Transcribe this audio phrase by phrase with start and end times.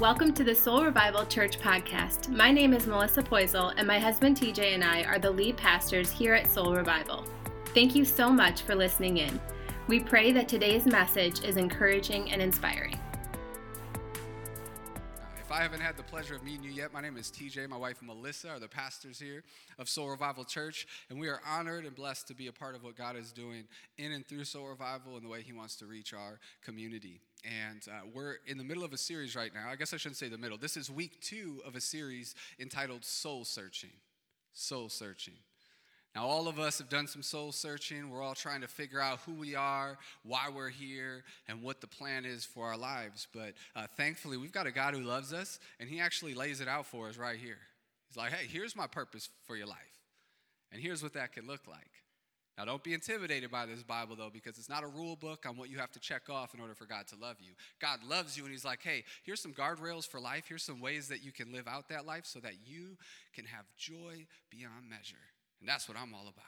[0.00, 2.30] welcome to the Soul Revival Church podcast.
[2.30, 6.10] My name is Melissa Poisel, and my husband TJ and I are the lead pastors
[6.10, 7.26] here at Soul Revival.
[7.74, 9.38] Thank you so much for listening in.
[9.88, 12.98] We pray that today's message is encouraging and inspiring.
[15.50, 17.68] If I haven't had the pleasure of meeting you yet, my name is TJ.
[17.68, 19.42] My wife Melissa are the pastors here
[19.80, 22.84] of Soul Revival Church, and we are honored and blessed to be a part of
[22.84, 23.64] what God is doing
[23.98, 27.20] in and through Soul Revival and the way He wants to reach our community.
[27.44, 29.68] And uh, we're in the middle of a series right now.
[29.68, 30.56] I guess I shouldn't say the middle.
[30.56, 33.90] This is week two of a series entitled Soul Searching.
[34.52, 35.34] Soul Searching.
[36.14, 38.10] Now, all of us have done some soul searching.
[38.10, 41.86] We're all trying to figure out who we are, why we're here, and what the
[41.86, 43.28] plan is for our lives.
[43.32, 46.66] But uh, thankfully, we've got a God who loves us, and He actually lays it
[46.66, 47.58] out for us right here.
[48.08, 49.76] He's like, hey, here's my purpose for your life,
[50.72, 51.90] and here's what that could look like.
[52.58, 55.56] Now, don't be intimidated by this Bible, though, because it's not a rule book on
[55.56, 57.52] what you have to check off in order for God to love you.
[57.80, 60.46] God loves you, and He's like, hey, here's some guardrails for life.
[60.48, 62.98] Here's some ways that you can live out that life so that you
[63.32, 65.16] can have joy beyond measure.
[65.60, 66.44] And that's what I'm all about.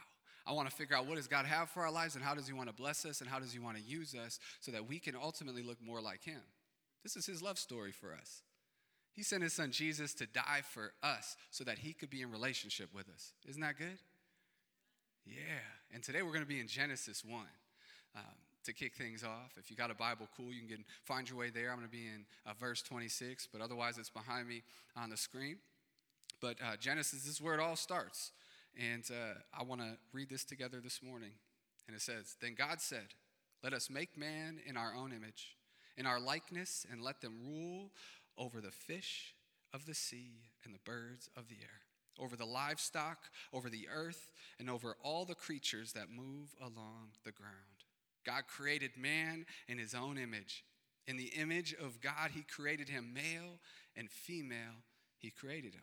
[0.47, 2.47] I want to figure out what does God have for our lives and how does
[2.47, 4.89] he want to bless us and how does he want to use us so that
[4.89, 6.41] we can ultimately look more like him.
[7.03, 8.43] This is his love story for us.
[9.13, 12.31] He sent his son Jesus to die for us so that he could be in
[12.31, 13.33] relationship with us.
[13.49, 13.99] Isn't that good?
[15.27, 15.35] Yeah.
[15.93, 17.41] And today we're going to be in Genesis 1.
[18.15, 18.23] Um,
[18.65, 21.51] to kick things off, if you got a Bible, cool, you can find your way
[21.51, 21.71] there.
[21.71, 24.63] I'm going to be in uh, verse 26, but otherwise it's behind me
[24.97, 25.57] on the screen.
[26.41, 28.31] But uh, Genesis, this is where it all starts.
[28.79, 31.33] And uh, I want to read this together this morning.
[31.87, 33.15] And it says, Then God said,
[33.63, 35.57] Let us make man in our own image,
[35.97, 37.91] in our likeness, and let them rule
[38.39, 39.35] over the fish
[39.75, 41.83] of the sea and the birds of the air,
[42.19, 43.19] over the livestock,
[43.53, 47.53] over the earth, and over all the creatures that move along the ground.
[48.25, 50.65] God created man in his own image.
[51.07, 53.59] In the image of God, he created him, male
[53.97, 54.85] and female,
[55.19, 55.83] he created him.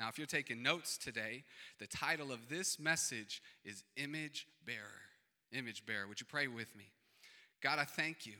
[0.00, 1.44] Now, if you're taking notes today,
[1.78, 4.78] the title of this message is Image Bearer.
[5.52, 6.08] Image Bearer.
[6.08, 6.84] Would you pray with me?
[7.62, 8.32] God, I thank you.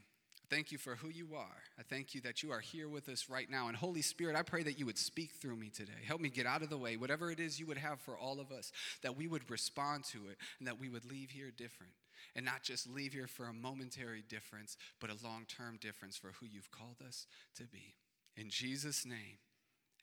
[0.48, 1.62] Thank you for who you are.
[1.78, 3.68] I thank you that you are here with us right now.
[3.68, 5.92] And Holy Spirit, I pray that you would speak through me today.
[6.06, 8.40] Help me get out of the way, whatever it is you would have for all
[8.40, 8.72] of us,
[9.02, 11.92] that we would respond to it and that we would leave here different.
[12.34, 16.32] And not just leave here for a momentary difference, but a long term difference for
[16.40, 17.26] who you've called us
[17.56, 17.96] to be.
[18.34, 19.36] In Jesus' name,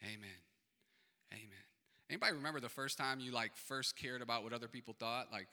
[0.04, 0.47] amen.
[1.34, 1.66] Amen.
[2.10, 5.28] Anybody remember the first time you like first cared about what other people thought?
[5.32, 5.48] Like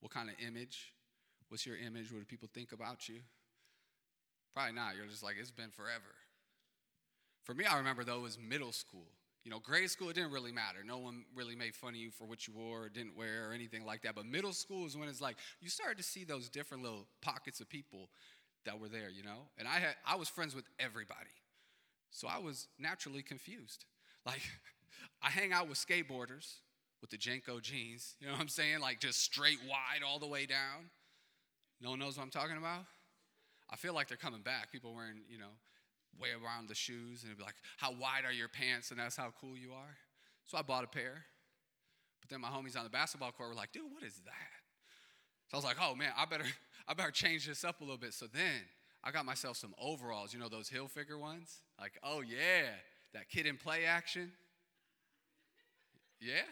[0.00, 0.92] what kind of image?
[1.48, 2.10] What's your image?
[2.12, 3.20] What do people think about you?
[4.54, 4.96] Probably not.
[4.96, 6.14] You're just like, it's been forever.
[7.44, 9.06] For me, I remember though, it was middle school.
[9.44, 10.78] You know, grade school, it didn't really matter.
[10.84, 13.52] No one really made fun of you for what you wore or didn't wear or
[13.52, 14.14] anything like that.
[14.14, 17.60] But middle school is when it's like you started to see those different little pockets
[17.60, 18.08] of people
[18.64, 19.48] that were there, you know?
[19.58, 21.34] And I had I was friends with everybody.
[22.10, 23.84] So I was naturally confused.
[24.24, 24.42] Like
[25.22, 26.54] I hang out with skateboarders
[27.00, 28.80] with the JNCO jeans, you know what I'm saying?
[28.80, 30.90] Like just straight wide all the way down.
[31.80, 32.84] No one knows what I'm talking about?
[33.70, 34.70] I feel like they're coming back.
[34.70, 35.50] People wearing, you know,
[36.20, 38.90] way around the shoes and be like, how wide are your pants?
[38.90, 39.96] And that's how cool you are.
[40.46, 41.24] So I bought a pair.
[42.20, 44.62] But then my homies on the basketball court were like, dude, what is that?
[45.48, 46.44] So I was like, oh man, I better,
[46.88, 48.14] I better change this up a little bit.
[48.14, 48.62] So then
[49.02, 51.62] I got myself some overalls, you know, those Hilfiger ones?
[51.80, 52.68] Like, oh yeah,
[53.14, 54.32] that kid in play action.
[56.22, 56.42] Yeah?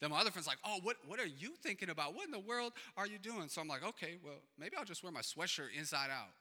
[0.00, 2.14] Then my other friend's like, oh, what, what are you thinking about?
[2.14, 3.48] What in the world are you doing?
[3.48, 6.32] So I'm like, okay, well, maybe I'll just wear my sweatshirt inside out.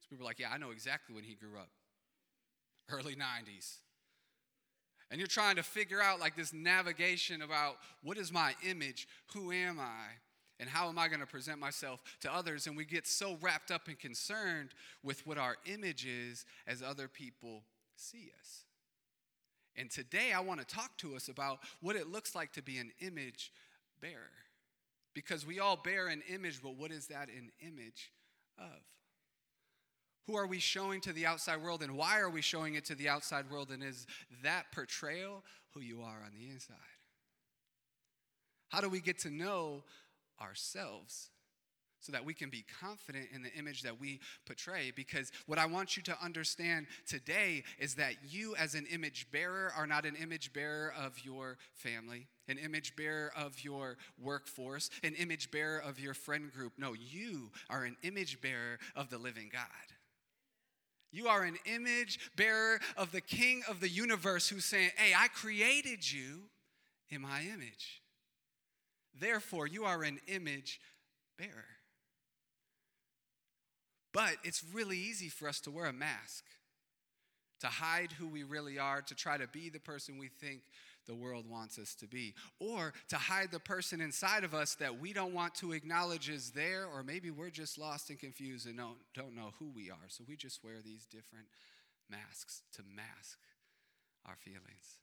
[0.00, 1.70] So people are like, yeah, I know exactly when he grew up.
[2.88, 3.78] Early 90s.
[5.10, 9.08] And you're trying to figure out like this navigation about what is my image?
[9.34, 10.06] Who am I?
[10.60, 12.66] And how am I going to present myself to others?
[12.66, 14.70] And we get so wrapped up and concerned
[15.02, 17.62] with what our image is as other people
[17.96, 18.66] see us.
[19.80, 22.76] And today I want to talk to us about what it looks like to be
[22.76, 23.50] an image
[24.02, 24.30] bearer.
[25.14, 28.12] Because we all bear an image, but what is that an image
[28.58, 28.66] of?
[30.26, 32.94] Who are we showing to the outside world and why are we showing it to
[32.94, 33.70] the outside world?
[33.70, 34.06] And is
[34.42, 35.42] that portrayal
[35.72, 36.76] who you are on the inside?
[38.68, 39.82] How do we get to know
[40.40, 41.30] ourselves?
[42.00, 44.92] So that we can be confident in the image that we portray.
[44.94, 49.72] Because what I want you to understand today is that you, as an image bearer,
[49.76, 55.14] are not an image bearer of your family, an image bearer of your workforce, an
[55.14, 56.72] image bearer of your friend group.
[56.78, 59.64] No, you are an image bearer of the living God.
[61.12, 65.28] You are an image bearer of the King of the universe who's saying, Hey, I
[65.28, 66.42] created you
[67.10, 68.02] in my image.
[69.18, 70.80] Therefore, you are an image
[71.36, 71.64] bearer.
[74.12, 76.44] But it's really easy for us to wear a mask.
[77.60, 80.62] to hide who we really are, to try to be the person we think
[81.06, 84.98] the world wants us to be, or to hide the person inside of us that
[85.00, 88.76] we don't want to acknowledge is there, or maybe we're just lost and confused and
[88.76, 90.08] don't, don't know who we are.
[90.08, 91.46] So we just wear these different
[92.08, 93.38] masks to mask
[94.26, 94.98] our feelings.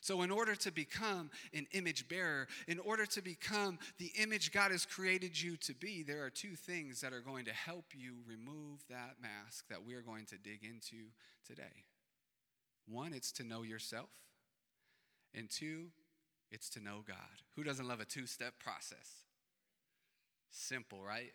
[0.00, 4.70] So, in order to become an image bearer, in order to become the image God
[4.70, 8.14] has created you to be, there are two things that are going to help you
[8.26, 11.06] remove that mask that we are going to dig into
[11.44, 11.84] today.
[12.86, 14.10] One, it's to know yourself,
[15.34, 15.86] and two,
[16.50, 17.42] it's to know God.
[17.56, 19.24] Who doesn't love a two step process?
[20.50, 21.32] Simple, right?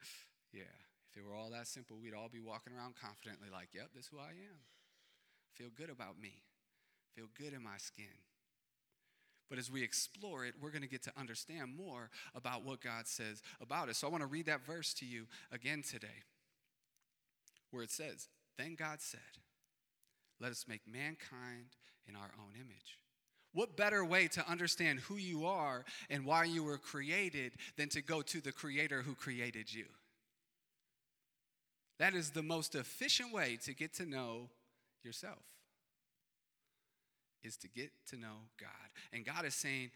[0.50, 0.62] Yeah.
[1.10, 4.04] If it were all that simple, we'd all be walking around confidently, like, yep, this
[4.04, 4.64] is who I am.
[5.52, 6.40] Feel good about me
[7.18, 8.04] feel good in my skin.
[9.50, 13.06] But as we explore it, we're going to get to understand more about what God
[13.06, 13.98] says about us.
[13.98, 16.22] So I want to read that verse to you again today,
[17.70, 19.20] where it says, Then God said,
[20.40, 21.76] Let us make mankind
[22.06, 22.98] in our own image.
[23.52, 28.02] What better way to understand who you are and why you were created than to
[28.02, 29.86] go to the Creator who created you?
[31.98, 34.50] That is the most efficient way to get to know
[35.02, 35.38] yourself
[37.42, 38.70] is to get to know God.
[39.12, 39.90] And God is saying,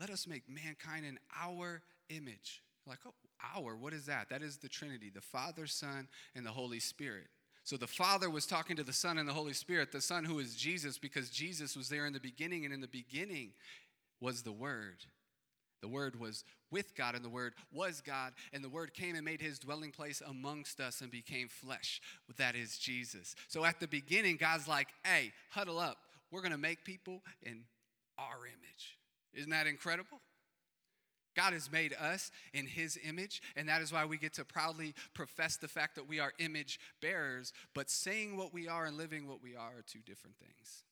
[0.00, 2.62] let us make mankind in our image.
[2.86, 3.12] Like, oh,
[3.56, 4.28] our, what is that?
[4.30, 7.26] That is the Trinity, the Father, Son, and the Holy Spirit.
[7.64, 10.38] So the Father was talking to the Son and the Holy Spirit, the Son who
[10.38, 13.50] is Jesus, because Jesus was there in the beginning, and in the beginning
[14.20, 15.04] was the Word.
[15.82, 19.24] The Word was with God, and the Word was God, and the Word came and
[19.24, 22.00] made his dwelling place amongst us and became flesh.
[22.36, 23.34] That is Jesus.
[23.48, 25.98] So at the beginning, God's like, hey, huddle up
[26.30, 27.64] we're going to make people in
[28.18, 28.98] our image.
[29.34, 30.20] Isn't that incredible?
[31.36, 34.94] God has made us in his image, and that is why we get to proudly
[35.14, 37.52] profess the fact that we are image bearers.
[37.74, 40.82] But saying what we are and living what we are are two different things.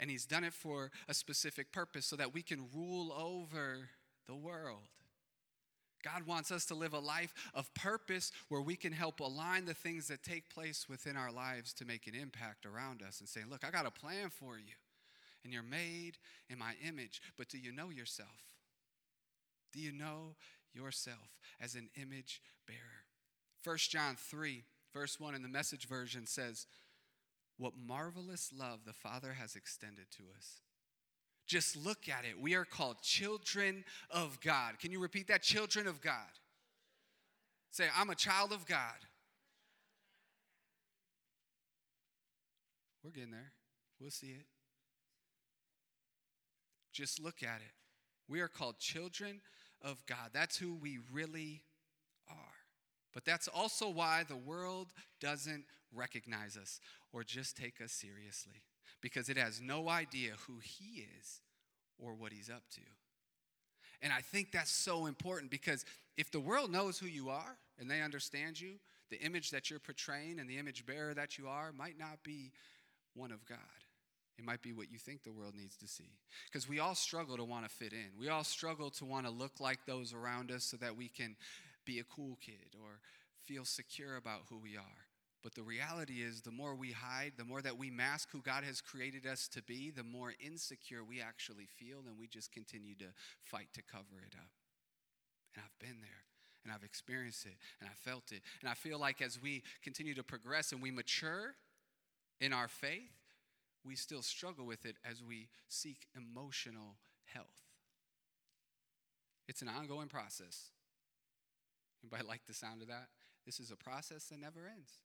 [0.00, 3.90] And he's done it for a specific purpose so that we can rule over
[4.26, 4.88] the world.
[6.02, 9.74] God wants us to live a life of purpose where we can help align the
[9.74, 13.40] things that take place within our lives to make an impact around us and say,
[13.48, 14.74] Look, I got a plan for you,
[15.44, 16.18] and you're made
[16.48, 17.20] in my image.
[17.36, 18.28] But do you know yourself?
[19.72, 20.36] Do you know
[20.72, 23.04] yourself as an image bearer?
[23.64, 26.66] 1 John 3, verse 1 in the message version says,
[27.58, 30.60] What marvelous love the Father has extended to us
[31.48, 32.38] just look at it.
[32.38, 34.78] We are called children of God.
[34.78, 35.42] Can you repeat that?
[35.42, 36.12] Children of God.
[37.70, 38.94] Say, I'm a child of God.
[43.02, 43.52] We're getting there.
[43.98, 44.44] We'll see it.
[46.92, 47.72] Just look at it.
[48.28, 49.40] We are called children
[49.80, 50.30] of God.
[50.34, 51.62] That's who we really
[52.28, 52.36] are.
[53.14, 54.88] But that's also why the world
[55.20, 56.80] doesn't recognize us
[57.12, 58.62] or just take us seriously
[59.00, 61.40] because it has no idea who he is
[61.98, 62.80] or what he's up to.
[64.00, 65.84] And I think that's so important because
[66.16, 68.74] if the world knows who you are and they understand you,
[69.10, 72.52] the image that you're portraying and the image bearer that you are might not be
[73.14, 73.58] one of God.
[74.38, 76.12] It might be what you think the world needs to see.
[76.46, 78.18] Because we all struggle to want to fit in.
[78.18, 81.34] We all struggle to want to look like those around us so that we can
[81.84, 83.00] be a cool kid or
[83.44, 85.07] feel secure about who we are.
[85.42, 88.64] But the reality is, the more we hide, the more that we mask who God
[88.64, 92.96] has created us to be, the more insecure we actually feel, and we just continue
[92.96, 93.06] to
[93.44, 94.50] fight to cover it up.
[95.54, 96.24] And I've been there,
[96.64, 98.42] and I've experienced it, and I felt it.
[98.60, 101.54] And I feel like as we continue to progress and we mature
[102.40, 103.12] in our faith,
[103.84, 107.46] we still struggle with it as we seek emotional health.
[109.46, 110.72] It's an ongoing process.
[112.02, 113.08] Anybody like the sound of that?
[113.46, 114.98] This is a process that never ends.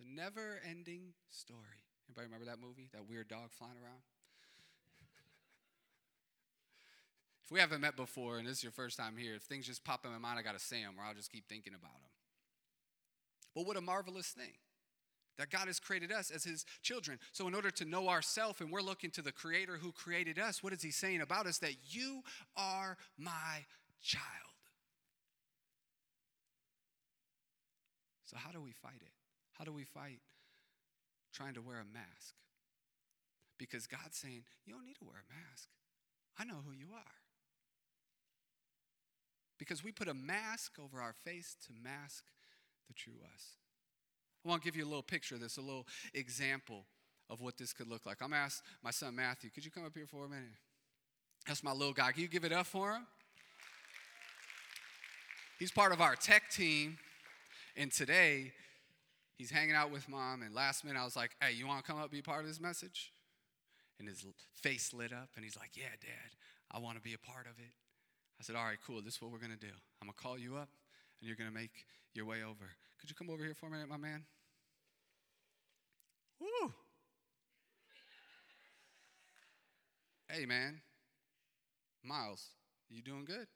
[0.00, 1.84] The never ending story.
[2.08, 2.88] Anybody remember that movie?
[2.92, 4.00] That weird dog flying around?
[7.44, 9.84] if we haven't met before and this is your first time here, if things just
[9.84, 11.92] pop in my mind, I got to say them or I'll just keep thinking about
[11.92, 12.10] them.
[13.54, 14.54] But what a marvelous thing
[15.36, 17.18] that God has created us as his children.
[17.32, 20.62] So, in order to know ourselves, and we're looking to the creator who created us,
[20.62, 21.58] what is he saying about us?
[21.58, 22.22] That you
[22.56, 23.64] are my
[24.02, 24.24] child.
[28.24, 29.19] So, how do we fight it?
[29.60, 30.20] How do we fight
[31.34, 32.34] trying to wear a mask?
[33.58, 35.68] Because God's saying, You don't need to wear a mask.
[36.38, 37.12] I know who you are.
[39.58, 42.24] Because we put a mask over our face to mask
[42.88, 43.58] the true us.
[44.42, 46.86] I want to give you a little picture of this, a little example
[47.28, 48.22] of what this could look like.
[48.22, 50.56] I'm ask my son Matthew, could you come up here for a minute?
[51.46, 52.12] That's my little guy.
[52.12, 53.06] Can you give it up for him?
[55.58, 56.96] He's part of our tech team,
[57.76, 58.52] and today
[59.40, 61.90] he's hanging out with mom, and last minute I was like, hey, you want to
[61.90, 63.10] come up be part of this message?
[63.98, 66.36] And his face lit up, and he's like, yeah, dad,
[66.70, 67.72] I want to be a part of it.
[68.38, 69.72] I said, all right, cool, this is what we're going to do.
[70.02, 70.68] I'm going to call you up,
[71.20, 72.68] and you're going to make your way over.
[73.00, 74.24] Could you come over here for a minute, my man?
[76.38, 76.72] Woo!
[80.28, 80.82] Hey, man.
[82.04, 82.48] Miles,
[82.90, 83.46] you doing good?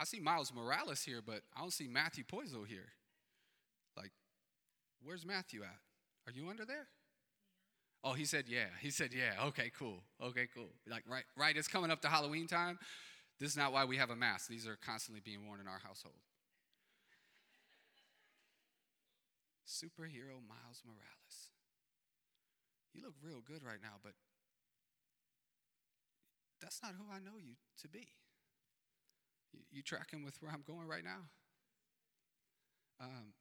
[0.00, 2.92] I see Miles Morales here, but I don't see Matthew Poisel here.
[5.04, 5.78] Where's Matthew at?
[6.26, 6.86] Are you under there?
[8.04, 8.66] Oh, he said, yeah.
[8.80, 9.44] He said, yeah.
[9.46, 10.02] Okay, cool.
[10.22, 10.70] Okay, cool.
[10.88, 11.56] Like, right, right.
[11.56, 12.78] It's coming up to Halloween time.
[13.38, 14.48] This is not why we have a mask.
[14.48, 16.14] These are constantly being worn in our household.
[19.66, 21.50] Superhero Miles Morales.
[22.92, 24.12] You look real good right now, but
[26.60, 28.06] that's not who I know you to be.
[29.52, 31.30] You, you tracking with where I'm going right now?
[33.00, 33.32] Um,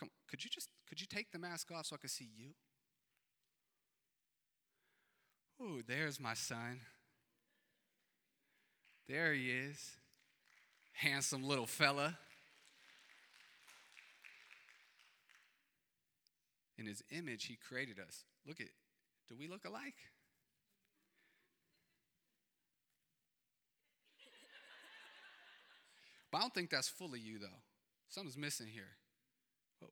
[0.00, 2.50] come, could you just could you take the mask off so I could see you?
[5.62, 6.80] Oh, there's my son.
[9.06, 9.96] There he is.
[10.92, 12.16] Handsome little fella.
[16.78, 18.24] In his image, he created us.
[18.46, 18.68] Look at,
[19.28, 19.96] do we look alike?
[26.32, 27.48] But I don't think that's fully you, though.
[28.08, 28.99] Something's missing here.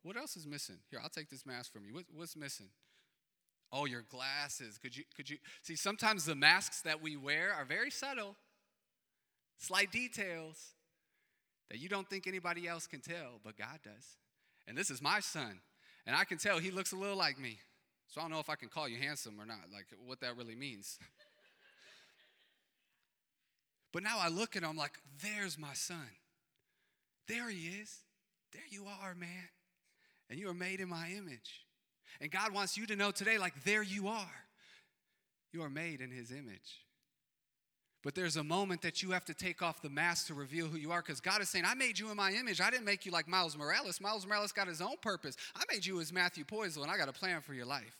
[0.02, 0.76] What else is missing?
[0.90, 1.95] Here, I'll take this mask from you.
[1.95, 2.68] What, what's missing?
[3.73, 4.78] Oh, your glasses.
[4.78, 5.76] Could you, could you see?
[5.76, 8.37] Sometimes the masks that we wear are very subtle,
[9.59, 10.73] slight details
[11.71, 14.16] that you don't think anybody else can tell, but God does.
[14.66, 15.61] And this is my son,
[16.07, 17.59] and I can tell he looks a little like me.
[18.09, 20.37] So I don't know if I can call you handsome or not, like what that
[20.37, 20.99] really means.
[23.92, 26.09] but now I look at him I'm like, there's my son.
[27.26, 27.99] There he is.
[28.52, 29.50] There you are, man.
[30.30, 31.64] And you are made in my image.
[32.20, 34.44] And God wants you to know today, like, there you are.
[35.52, 36.85] You are made in his image.
[38.04, 40.78] But there's a moment that you have to take off the mask to reveal who
[40.78, 42.61] you are because God is saying, I made you in my image.
[42.61, 44.00] I didn't make you like Miles Morales.
[44.00, 45.37] Miles Morales got his own purpose.
[45.54, 47.98] I made you as Matthew Poisel, and I got a plan for your life.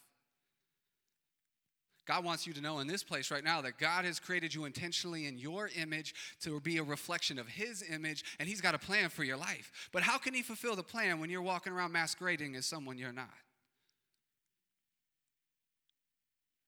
[2.09, 4.65] God wants you to know in this place right now that God has created you
[4.65, 8.79] intentionally in your image to be a reflection of His image, and He's got a
[8.79, 9.91] plan for your life.
[9.93, 13.13] But how can He fulfill the plan when you're walking around masquerading as someone you're
[13.13, 13.29] not?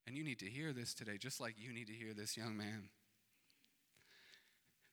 [0.07, 2.55] And you need to hear this today, just like you need to hear this, young
[2.59, 2.91] man,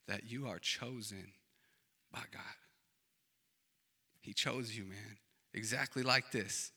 [0.08, 1.34] that you are chosen
[2.10, 2.42] by God.
[4.22, 5.18] He chose you, man,
[5.54, 6.72] exactly like this.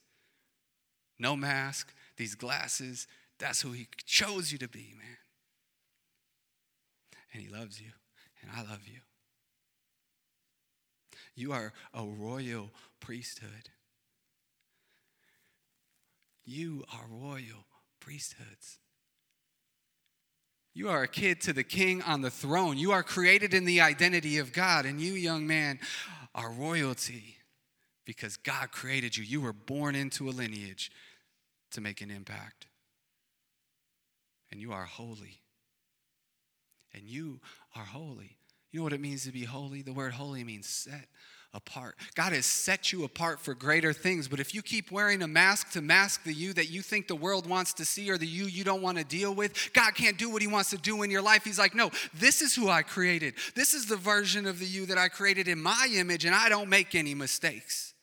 [1.21, 3.07] No mask, these glasses,
[3.41, 5.17] that's who He chose you to be, man.
[7.33, 7.91] And He loves you,
[8.43, 9.01] and I love you.
[11.35, 12.71] You are a royal
[13.01, 13.71] priesthood.
[16.45, 17.67] You are royal
[18.01, 18.79] priesthoods.
[20.75, 22.79] You are a kid to the king on the throne.
[22.79, 25.79] You are created in the identity of God, and you, young man,
[26.35, 27.37] are royalty
[28.05, 29.25] because God created you.
[29.25, 30.91] You were born into a lineage
[31.73, 32.67] to make an impact
[34.51, 35.41] and you are holy.
[36.93, 37.41] And you
[37.77, 38.37] are holy.
[38.73, 39.83] You know what it means to be holy?
[39.83, 41.09] The word holy means set
[41.53, 41.97] apart.
[42.15, 45.71] God has set you apart for greater things, but if you keep wearing a mask
[45.73, 48.45] to mask the you that you think the world wants to see or the you
[48.45, 51.11] you don't want to deal with, God can't do what He wants to do in
[51.11, 51.45] your life.
[51.45, 53.35] He's like, no, this is who I created.
[53.57, 56.49] This is the version of the you that I created in my image, and I
[56.49, 57.95] don't make any mistakes.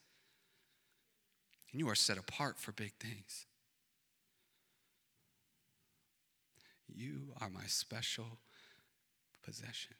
[1.71, 3.46] And you are set apart for big things.
[6.97, 8.39] You are my special
[9.45, 9.93] possession.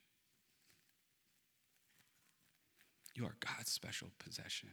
[3.14, 4.70] You are God's special possession.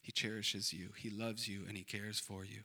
[0.00, 2.60] He cherishes you, He loves you, and He cares for you.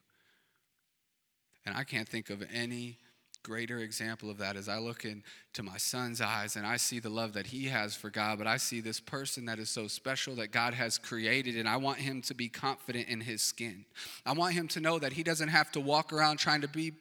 [1.65, 3.00] And I can't think of any
[3.48, 7.10] greater example of that as I look into my son's eyes and I see the
[7.10, 10.36] love that he has for God, but I see this person that is so special
[10.36, 13.86] that God has created, and I want him to be confident in his skin.
[14.25, 16.92] I want him to know that he doesn't have to walk around trying to be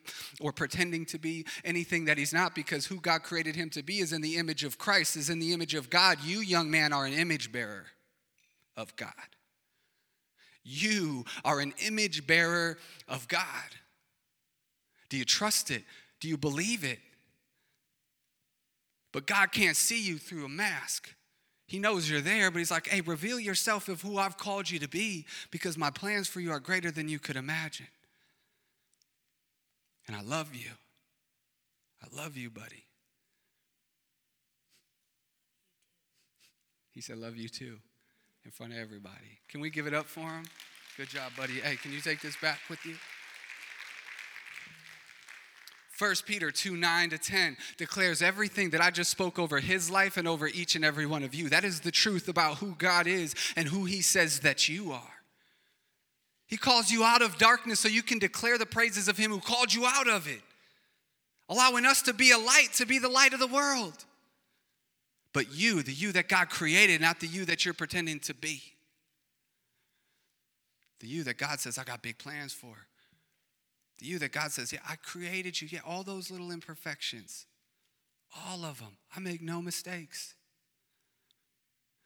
[0.40, 3.98] or pretending to be anything that he's not because who God created him to be
[3.98, 6.18] is in the image of Christ, is in the image of God.
[6.24, 7.86] You, young man, are an image bearer
[8.76, 9.10] of God.
[10.62, 13.42] You are an image bearer of God.
[15.08, 15.82] Do you trust it?
[16.26, 16.98] Do you believe it?
[19.12, 21.14] But God can't see you through a mask.
[21.68, 24.80] He knows you're there, but He's like, hey, reveal yourself of who I've called you
[24.80, 27.86] to be because my plans for you are greater than you could imagine.
[30.08, 30.70] And I love you.
[32.02, 32.82] I love you, buddy.
[36.90, 37.76] He said, Love you too.
[38.44, 39.38] in front of everybody.
[39.48, 40.42] Can we give it up for him?
[40.96, 41.60] Good job, buddy.
[41.60, 42.96] Hey, can you take this back with you?
[45.98, 50.16] 1 Peter 2 9 to 10 declares everything that I just spoke over his life
[50.16, 51.48] and over each and every one of you.
[51.48, 55.02] That is the truth about who God is and who he says that you are.
[56.46, 59.40] He calls you out of darkness so you can declare the praises of him who
[59.40, 60.42] called you out of it,
[61.48, 64.04] allowing us to be a light, to be the light of the world.
[65.32, 68.62] But you, the you that God created, not the you that you're pretending to be.
[71.00, 72.86] The you that God says, I got big plans for.
[74.00, 75.68] You that God says, Yeah, I created you.
[75.70, 77.46] Yeah, all those little imperfections,
[78.46, 78.98] all of them.
[79.14, 80.34] I make no mistakes.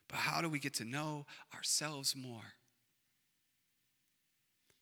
[0.08, 2.54] But how do we get to know ourselves more?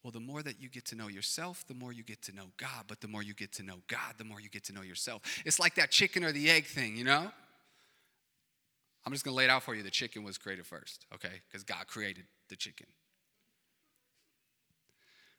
[0.03, 2.47] Well, the more that you get to know yourself, the more you get to know
[2.57, 2.85] God.
[2.87, 5.23] But the more you get to know God, the more you get to know yourself.
[5.45, 7.31] It's like that chicken or the egg thing, you know?
[9.05, 9.83] I'm just gonna lay it out for you.
[9.83, 11.41] The chicken was created first, okay?
[11.49, 12.87] Because God created the chicken.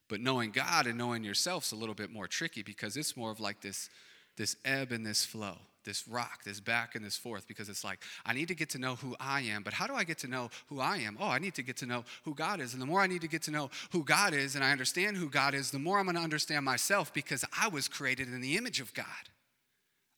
[0.09, 3.31] But knowing God and knowing yourself is a little bit more tricky because it's more
[3.31, 3.89] of like this,
[4.35, 7.99] this ebb and this flow, this rock, this back and this forth, because it's like,
[8.25, 10.27] I need to get to know who I am, but how do I get to
[10.27, 11.15] know who I am?
[11.19, 12.73] Oh, I need to get to know who God is.
[12.73, 15.15] And the more I need to get to know who God is and I understand
[15.15, 18.57] who God is, the more I'm gonna understand myself because I was created in the
[18.57, 19.05] image of God.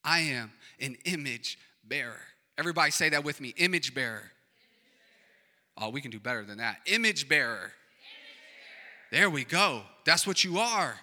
[0.05, 2.21] I am an image bearer.
[2.57, 4.31] Everybody say that with me image bearer.
[5.77, 6.77] Oh, we can do better than that.
[6.85, 7.73] Image bearer.
[9.11, 9.83] There we go.
[10.05, 10.95] That's what you are.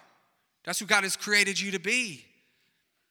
[0.65, 2.25] That's who God has created you to be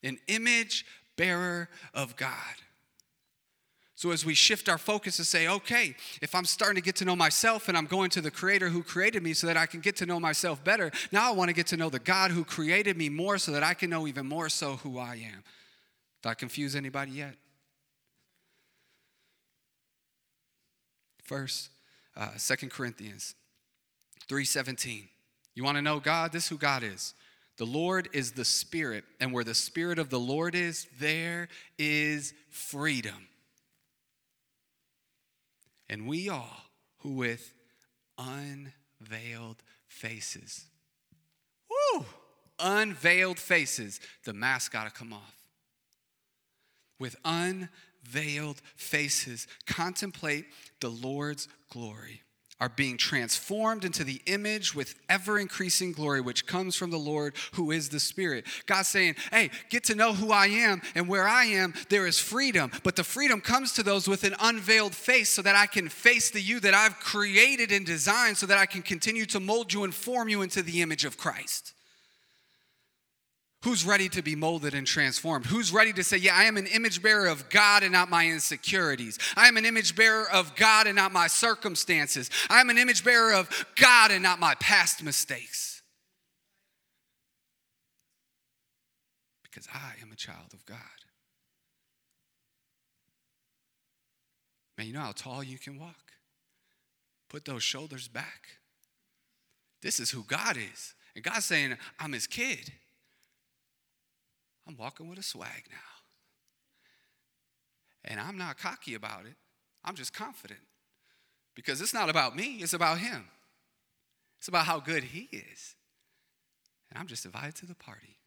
[0.02, 0.84] an image
[1.16, 2.32] bearer of God.
[3.94, 7.04] So, as we shift our focus to say, okay, if I'm starting to get to
[7.04, 9.80] know myself and I'm going to the Creator who created me so that I can
[9.80, 12.44] get to know myself better, now I want to get to know the God who
[12.44, 15.42] created me more so that I can know even more so who I am.
[16.22, 17.34] Did I confuse anybody yet?
[21.24, 21.70] First,
[22.16, 23.34] uh, 2 Corinthians
[24.28, 25.08] 3:17.
[25.54, 26.32] You want to know God?
[26.32, 27.14] This is who God is.
[27.56, 32.32] The Lord is the Spirit, and where the Spirit of the Lord is, there is
[32.50, 33.28] freedom.
[35.88, 36.64] And we all
[36.98, 37.52] who with
[38.16, 40.66] unveiled faces,
[41.68, 42.04] woo,
[42.60, 45.34] unveiled faces, the mask got to come off.
[47.00, 50.46] With unveiled faces, contemplate
[50.80, 52.22] the Lord's glory
[52.61, 57.35] are being transformed into the image with ever increasing glory, which comes from the Lord
[57.53, 58.47] who is the Spirit.
[58.66, 62.18] God's saying, Hey, get to know who I am, and where I am, there is
[62.18, 62.71] freedom.
[62.83, 66.31] But the freedom comes to those with an unveiled face so that I can face
[66.31, 69.85] the you that I've created and designed so that I can continue to mold you
[69.85, 71.75] and form you into the image of Christ.
[73.64, 75.47] Who's ready to be molded and transformed?
[75.47, 78.29] Who's ready to say, Yeah, I am an image bearer of God and not my
[78.29, 79.18] insecurities?
[79.37, 82.31] I am an image bearer of God and not my circumstances.
[82.49, 85.83] I am an image bearer of God and not my past mistakes.
[89.42, 90.79] Because I am a child of God.
[94.77, 96.12] Man, you know how tall you can walk?
[97.29, 98.47] Put those shoulders back.
[99.83, 100.94] This is who God is.
[101.16, 102.73] And God's saying, I'm his kid.
[104.68, 105.78] I'm walking with a swag now.
[108.04, 109.35] And I'm not cocky about it,
[109.85, 110.61] I'm just confident.
[111.54, 113.24] Because it's not about me, it's about Him.
[114.38, 115.74] It's about how good He is.
[116.90, 118.18] And I'm just invited to the party.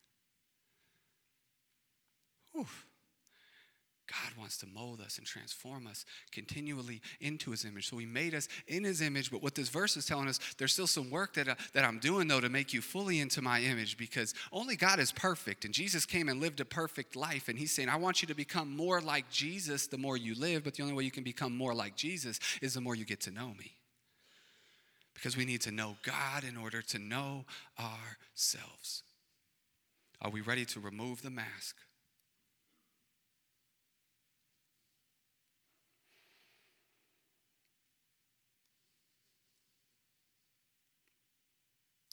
[2.59, 2.85] Oof.
[4.11, 7.89] God wants to mold us and transform us continually into his image.
[7.89, 10.73] So he made us in his image, but what this verse is telling us, there's
[10.73, 13.61] still some work that, uh, that I'm doing though to make you fully into my
[13.61, 15.63] image because only God is perfect.
[15.63, 17.47] And Jesus came and lived a perfect life.
[17.47, 20.65] And he's saying, I want you to become more like Jesus the more you live,
[20.65, 23.21] but the only way you can become more like Jesus is the more you get
[23.21, 23.71] to know me.
[25.13, 27.45] Because we need to know God in order to know
[27.79, 29.03] ourselves.
[30.21, 31.77] Are we ready to remove the mask?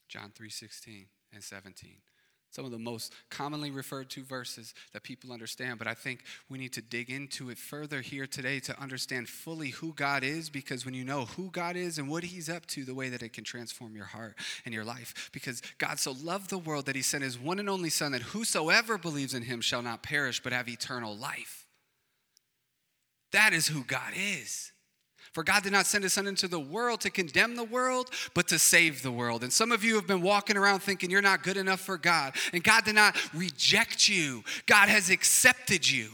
[0.09, 2.01] John 3:16 and 17.
[2.51, 6.57] Some of the most commonly referred to verses that people understand, but I think we
[6.57, 10.87] need to dig into it further here today to understand fully who God is because
[10.87, 13.35] when you know who God is and what he's up to, the way that it
[13.35, 15.29] can transform your heart and your life.
[15.31, 18.23] Because God so loved the world that he sent his one and only son that
[18.23, 21.67] whosoever believes in him shall not perish but have eternal life.
[23.33, 24.73] That is who God is.
[25.39, 28.49] For God did not send his son into the world to condemn the world, but
[28.49, 29.45] to save the world.
[29.45, 32.35] And some of you have been walking around thinking you're not good enough for God.
[32.53, 36.09] And God did not reject you, God has accepted you.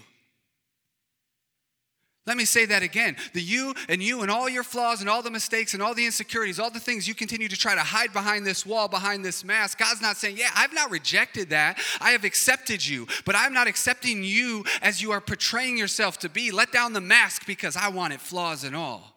[2.26, 3.16] Let me say that again.
[3.32, 6.04] The you and you and all your flaws and all the mistakes and all the
[6.04, 9.42] insecurities, all the things you continue to try to hide behind this wall, behind this
[9.42, 11.78] mask, God's not saying, Yeah, I've not rejected that.
[11.98, 16.28] I have accepted you, but I'm not accepting you as you are portraying yourself to
[16.28, 16.50] be.
[16.50, 19.13] Let down the mask because I want it, flaws and all.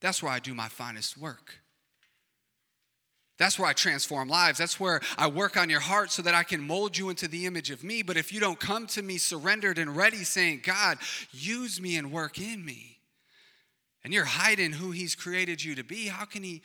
[0.00, 1.60] That's where I do my finest work.
[3.40, 4.58] That's where I transform lives.
[4.58, 7.46] That's where I work on your heart so that I can mold you into the
[7.46, 8.02] image of me.
[8.02, 10.98] But if you don't come to me surrendered and ready, saying, God,
[11.32, 12.98] use me and work in me,
[14.04, 16.60] and you're hiding who He's created you to be, how can He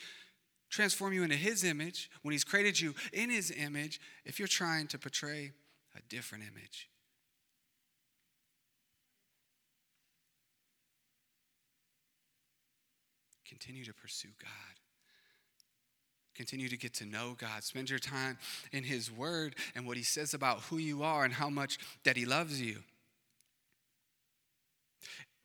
[0.70, 4.88] transform you into His image when He's created you in His image if you're trying
[4.88, 5.54] to portray
[5.96, 6.90] a different image?
[13.48, 14.80] Continue to pursue God.
[16.36, 17.64] Continue to get to know God.
[17.64, 18.38] Spend your time
[18.72, 22.18] in His Word and what He says about who you are and how much that
[22.18, 22.80] He loves you.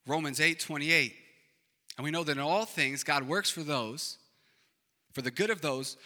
[0.07, 1.15] Romans 8 28.
[1.97, 4.19] And we know that in all things, God works for those,
[5.13, 5.97] for the good of those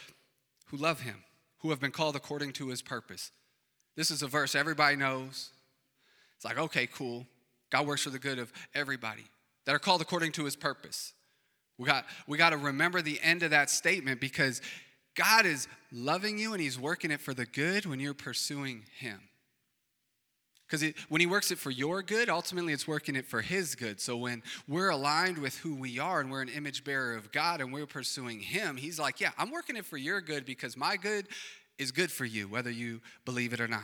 [0.67, 1.23] who love Him,
[1.59, 3.31] who have been called according to His purpose.
[3.97, 5.51] This is a verse everybody knows.
[6.37, 7.27] It's like, okay, cool.
[7.71, 9.25] God works for the good of everybody
[9.65, 11.15] that are called according to His purpose.
[11.79, 14.63] We got, we got to remember the end of that statement because
[15.15, 19.21] God is loving you and He's working it for the good when you're pursuing Him.
[20.67, 24.01] Because when He works it for your good, ultimately it's working it for His good.
[24.01, 27.61] So when we're aligned with who we are and we're an image bearer of God
[27.61, 30.97] and we're pursuing Him, He's like, yeah, I'm working it for your good because my
[30.97, 31.27] good
[31.79, 33.83] is good for you, whether you believe it or not.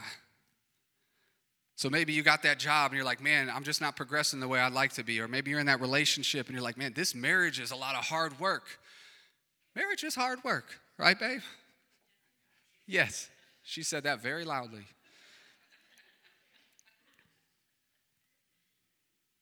[1.80, 4.46] So maybe you got that job and you're like, man, I'm just not progressing the
[4.46, 5.18] way I'd like to be.
[5.18, 7.94] Or maybe you're in that relationship and you're like, man, this marriage is a lot
[7.94, 8.64] of hard work.
[9.74, 11.40] Marriage is hard work, right, babe?
[12.86, 13.30] Yes,
[13.62, 14.82] she said that very loudly.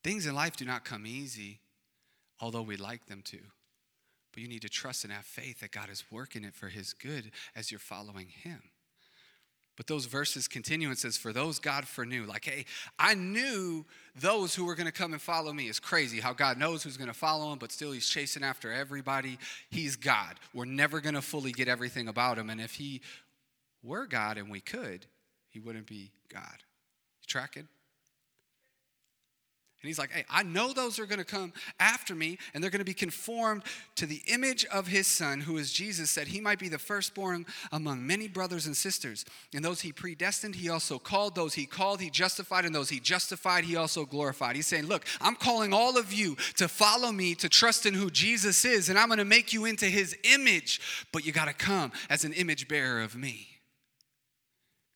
[0.04, 1.58] Things in life do not come easy,
[2.40, 3.38] although we like them to.
[4.32, 6.92] But you need to trust and have faith that God is working it for His
[6.92, 8.62] good as you're following Him.
[9.78, 12.64] But those verses continue and says, For those God foreknew, like, hey,
[12.98, 13.86] I knew
[14.16, 15.68] those who were going to come and follow me.
[15.68, 18.72] It's crazy how God knows who's going to follow him, but still he's chasing after
[18.72, 19.38] everybody.
[19.70, 20.34] He's God.
[20.52, 22.50] We're never going to fully get everything about him.
[22.50, 23.02] And if he
[23.84, 25.06] were God and we could,
[25.48, 26.56] he wouldn't be God.
[27.20, 27.68] You tracking?
[29.80, 32.70] And he's like, hey, I know those are going to come after me, and they're
[32.70, 33.62] going to be conformed
[33.94, 37.46] to the image of his son, who is Jesus, said he might be the firstborn
[37.70, 39.24] among many brothers and sisters.
[39.54, 41.36] And those he predestined, he also called.
[41.36, 42.64] Those he called, he justified.
[42.64, 44.56] And those he justified, he also glorified.
[44.56, 48.10] He's saying, look, I'm calling all of you to follow me, to trust in who
[48.10, 51.06] Jesus is, and I'm going to make you into his image.
[51.12, 53.46] But you got to come as an image bearer of me.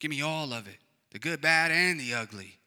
[0.01, 0.79] Give me all of it
[1.12, 2.59] the good, bad, and the ugly.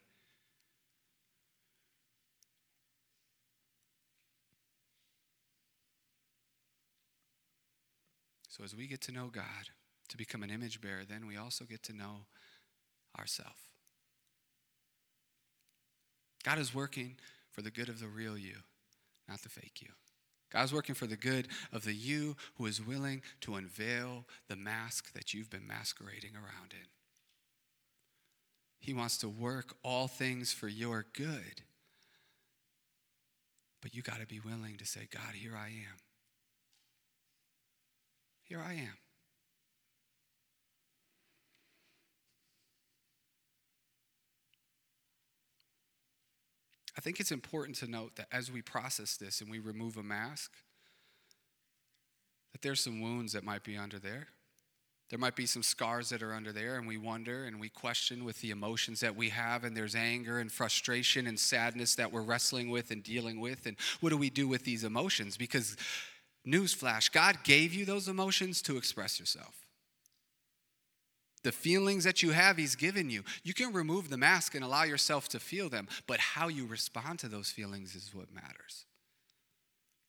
[8.56, 9.44] So as we get to know God,
[10.08, 12.26] to become an image bearer, then we also get to know
[13.20, 13.60] ourselves.
[16.44, 17.16] God is working
[17.52, 18.56] for the good of the real you,
[19.28, 19.90] not the fake you.
[20.54, 24.56] God is working for the good of the you who is willing to unveil the
[24.56, 26.88] mask that you've been masquerading around in.
[28.80, 31.64] He wants to work all things for your good.
[33.82, 36.05] But you got to be willing to say, God, here I am.
[38.46, 38.98] Here I am.
[46.98, 50.04] I think it's important to note that as we process this and we remove a
[50.04, 50.52] mask,
[52.54, 54.28] that there's some wounds that might be under there.
[55.10, 58.26] There might be some scars that are under there, and we wonder and we question
[58.26, 62.22] with the emotions that we have, and there's anger and frustration and sadness that we're
[62.22, 63.66] wrestling with and dealing with.
[63.66, 65.38] And what do we do with these emotions?
[65.38, 65.78] Because
[66.48, 69.66] Newsflash God gave you those emotions to express yourself.
[71.44, 73.24] The feelings that you have, He's given you.
[73.44, 77.20] You can remove the mask and allow yourself to feel them, but how you respond
[77.20, 78.86] to those feelings is what matters.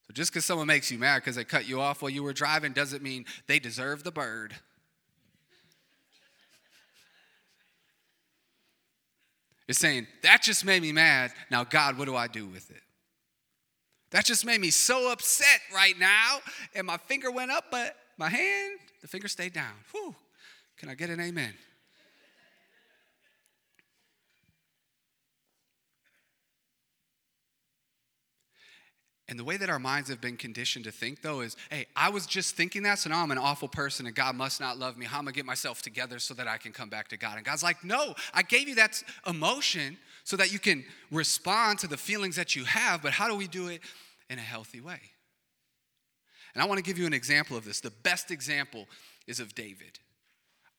[0.07, 2.33] So just because someone makes you mad because they cut you off while you were
[2.33, 4.55] driving doesn't mean they deserve the bird.
[9.67, 11.33] It's saying, that just made me mad.
[11.51, 12.81] Now, God, what do I do with it?
[14.11, 16.39] That just made me so upset right now.
[16.75, 19.73] And my finger went up, but my hand, the finger stayed down.
[19.91, 20.15] Whew.
[20.77, 21.53] Can I get an amen?
[29.29, 32.09] And the way that our minds have been conditioned to think, though, is hey, I
[32.09, 34.97] was just thinking that, so now I'm an awful person and God must not love
[34.97, 35.05] me.
[35.05, 37.17] How am I going to get myself together so that I can come back to
[37.17, 37.35] God?
[37.35, 41.87] And God's like, no, I gave you that emotion so that you can respond to
[41.87, 43.79] the feelings that you have, but how do we do it
[44.29, 44.99] in a healthy way?
[46.53, 47.79] And I want to give you an example of this.
[47.79, 48.89] The best example
[49.25, 49.99] is of David.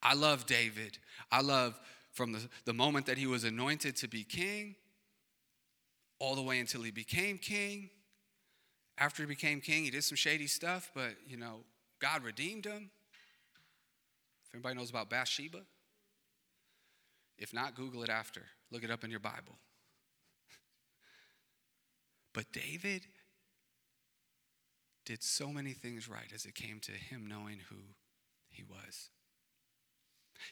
[0.02, 0.98] I love David.
[1.32, 1.80] I love
[2.12, 4.74] from the, the moment that he was anointed to be king
[6.18, 7.88] all the way until he became king.
[8.98, 11.60] After he became king, he did some shady stuff, but you know,
[12.00, 12.90] God redeemed him.
[14.46, 15.62] If anybody knows about Bathsheba,
[17.38, 18.42] if not, Google it after.
[18.70, 19.54] Look it up in your Bible.
[22.34, 23.06] But David
[25.04, 27.76] did so many things right as it came to him knowing who
[28.50, 29.08] he was.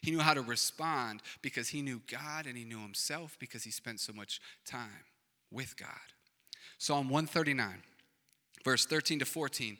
[0.00, 3.70] He knew how to respond because he knew God and he knew himself because he
[3.70, 5.04] spent so much time
[5.50, 5.88] with God.
[6.78, 7.82] Psalm 139,
[8.64, 9.78] verse 13 to 14.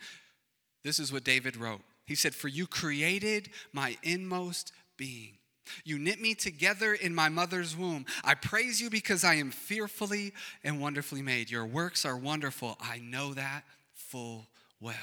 [0.84, 1.80] This is what David wrote.
[2.06, 5.38] He said, For you created my inmost being.
[5.84, 8.06] You knit me together in my mother's womb.
[8.24, 10.32] I praise you because I am fearfully
[10.64, 11.50] and wonderfully made.
[11.50, 12.76] Your works are wonderful.
[12.80, 14.46] I know that full
[14.80, 14.94] well.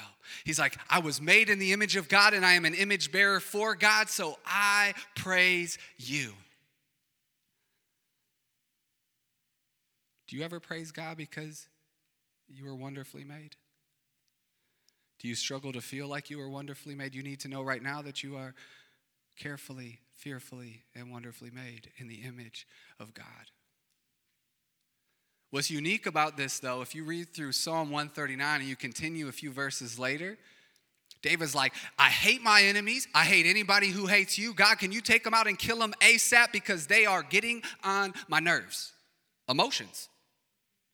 [0.44, 3.12] He's like, I was made in the image of God and I am an image
[3.12, 6.34] bearer for God, so I praise you.
[10.28, 11.68] Do you ever praise God because
[12.48, 13.56] you were wonderfully made?
[15.20, 17.16] Do you struggle to feel like you are wonderfully made?
[17.16, 18.54] You need to know right now that you are
[19.38, 22.66] carefully, fearfully, and wonderfully made in the image
[22.98, 23.26] of God.
[25.52, 29.34] What's unique about this, though, if you read through Psalm 139 and you continue a
[29.34, 30.38] few verses later,
[31.22, 33.08] David's like, I hate my enemies.
[33.14, 34.54] I hate anybody who hates you.
[34.54, 38.14] God, can you take them out and kill them ASAP because they are getting on
[38.30, 38.94] my nerves?
[39.50, 40.10] Emotions.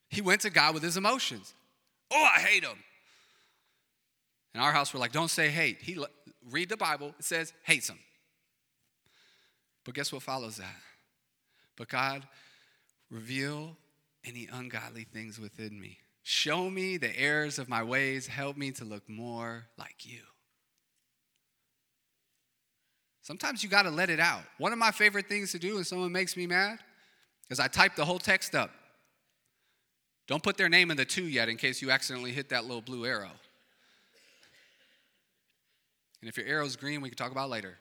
[0.09, 1.53] He went to God with his emotions.
[2.11, 2.77] Oh, I hate them.
[4.55, 5.77] In our house, we're like, don't say hate.
[5.81, 6.03] He
[6.49, 7.13] read the Bible.
[7.19, 7.99] It says hates them.
[9.89, 10.75] But guess what follows that?
[11.75, 12.27] But God,
[13.09, 13.75] reveal
[14.23, 15.97] any ungodly things within me.
[16.21, 18.27] Show me the errors of my ways.
[18.27, 20.19] Help me to look more like you.
[23.23, 24.43] Sometimes you got to let it out.
[24.59, 26.77] One of my favorite things to do when someone makes me mad
[27.49, 28.69] is I type the whole text up.
[30.27, 32.83] Don't put their name in the to yet in case you accidentally hit that little
[32.83, 33.31] blue arrow.
[36.21, 37.79] And if your arrow's green, we can talk about later.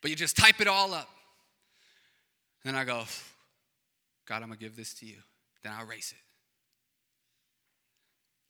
[0.00, 1.08] But you just type it all up.
[2.64, 3.04] Then I go,
[4.26, 5.16] God, I'm going to give this to you.
[5.62, 6.18] Then I'll erase it.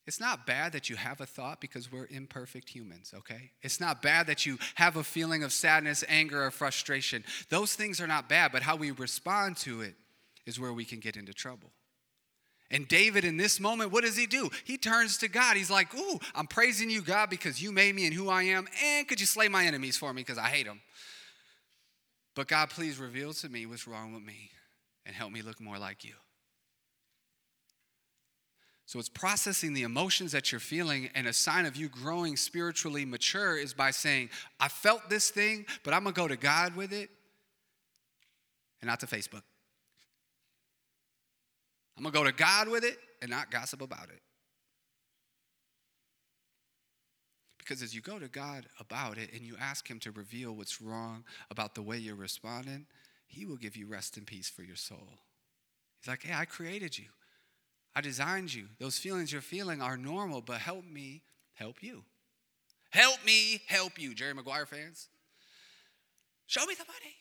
[0.06, 3.50] It's not bad that you have a thought because we're imperfect humans, okay?
[3.60, 7.22] It's not bad that you have a feeling of sadness, anger, or frustration.
[7.50, 9.94] Those things are not bad, but how we respond to it
[10.46, 11.72] is where we can get into trouble.
[12.70, 14.48] And David, in this moment, what does he do?
[14.64, 15.58] He turns to God.
[15.58, 18.66] He's like, Ooh, I'm praising you, God, because you made me and who I am.
[18.82, 20.80] And could you slay my enemies for me because I hate them?
[22.38, 24.52] But God, please reveal to me what's wrong with me
[25.04, 26.14] and help me look more like you.
[28.86, 33.04] So it's processing the emotions that you're feeling, and a sign of you growing spiritually
[33.04, 36.92] mature is by saying, I felt this thing, but I'm gonna go to God with
[36.92, 37.10] it
[38.82, 39.42] and not to Facebook.
[41.96, 44.22] I'm gonna go to God with it and not gossip about it.
[47.68, 50.80] Because as you go to God about it and you ask Him to reveal what's
[50.80, 52.86] wrong about the way you're responding,
[53.26, 55.18] He will give you rest and peace for your soul.
[56.00, 57.06] He's like, hey, I created you,
[57.94, 58.68] I designed you.
[58.78, 61.20] Those feelings you're feeling are normal, but help me
[61.52, 62.04] help you.
[62.90, 65.08] Help me help you, Jerry Maguire fans.
[66.46, 67.16] Show me the money.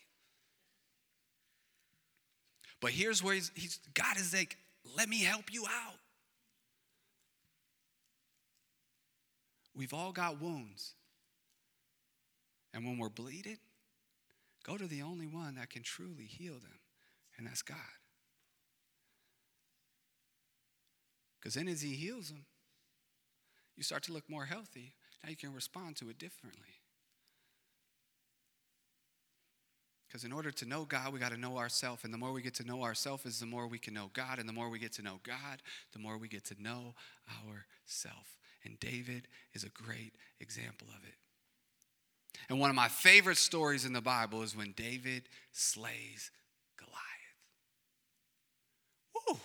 [2.80, 4.56] But here's where he's, he's God is like,
[4.96, 5.98] let me help you out.
[9.78, 10.94] We've all got wounds.
[12.74, 13.58] And when we're bleeding,
[14.66, 16.80] go to the only one that can truly heal them,
[17.38, 17.78] and that's God.
[21.38, 22.44] Because then as He heals them,
[23.76, 24.94] you start to look more healthy.
[25.22, 26.82] Now you can respond to it differently.
[30.08, 32.02] Because in order to know God, we got to know ourselves.
[32.02, 34.40] And the more we get to know ourselves, is the more we can know God.
[34.40, 35.62] And the more we get to know God,
[35.92, 36.94] the more we get to know
[37.46, 38.34] ourselves.
[38.64, 41.14] And David is a great example of it.
[42.48, 46.30] And one of my favorite stories in the Bible is when David slays
[46.78, 46.96] Goliath.
[49.28, 49.38] Woo!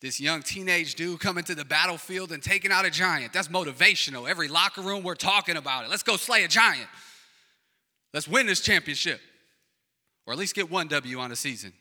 [0.00, 3.32] This young teenage dude coming to the battlefield and taking out a giant.
[3.32, 4.28] That's motivational.
[4.28, 5.90] Every locker room, we're talking about it.
[5.90, 6.88] Let's go slay a giant.
[8.14, 9.20] Let's win this championship.
[10.26, 11.72] Or at least get one W on a season.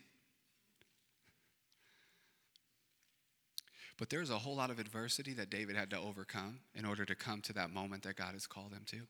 [3.99, 7.15] But there's a whole lot of adversity that David had to overcome in order to
[7.15, 9.01] come to that moment that God has called him to.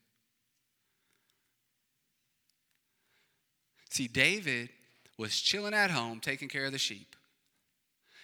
[3.91, 4.69] See, David
[5.15, 7.15] was chilling at home taking care of the sheep.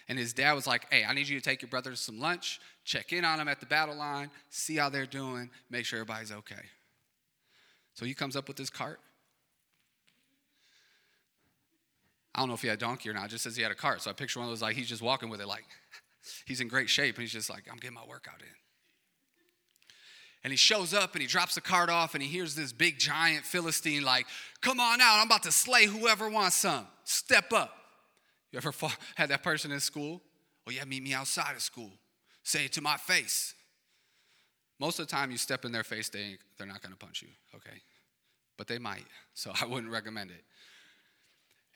[0.08, 2.18] And his dad was like, Hey, I need you to take your brother to some
[2.18, 6.00] lunch, check in on them at the battle line, see how they're doing, make sure
[6.00, 6.62] everybody's okay.
[7.94, 8.98] So he comes up with his cart.
[12.34, 13.72] I don't know if he had a donkey or not, it just says he had
[13.72, 14.02] a cart.
[14.02, 15.64] So I picture one of those like he's just walking with it, like
[16.46, 18.48] he's in great shape, and he's just like, I'm getting my workout in.
[20.44, 23.00] And he shows up and he drops the cart off and he hears this big
[23.00, 24.26] giant Philistine like,
[24.60, 26.86] Come on out, I'm about to slay whoever wants some.
[27.02, 27.74] Step up.
[28.52, 28.72] You ever
[29.16, 30.22] had that person in school?
[30.66, 31.90] Oh, yeah, meet me outside of school.
[32.44, 33.54] Say it to my face.
[34.78, 37.28] Most of the time, you step in their face, they, they're not to punch you,
[37.54, 37.82] okay?
[38.56, 40.44] But they might, so I wouldn't recommend it.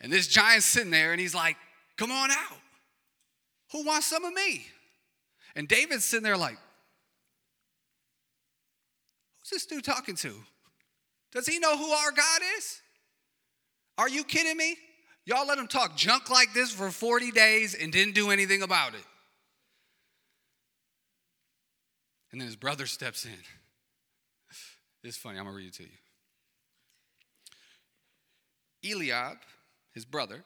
[0.00, 1.56] And this giant's sitting there and he's like,
[1.96, 2.58] Come on out.
[3.72, 4.66] Who wants some of me?
[5.54, 6.59] And David's sitting there like,
[9.40, 10.35] Who's this dude talking to?
[11.33, 12.80] Does he know who our God is?
[13.98, 14.76] Are you kidding me?
[15.26, 18.94] Y'all let him talk junk like this for 40 days and didn't do anything about
[18.94, 19.04] it.
[22.33, 23.33] And then his brother steps in.
[25.02, 25.85] It's funny, I'm gonna read it to
[28.83, 28.94] you.
[28.94, 29.38] Eliab,
[29.92, 30.44] his brother,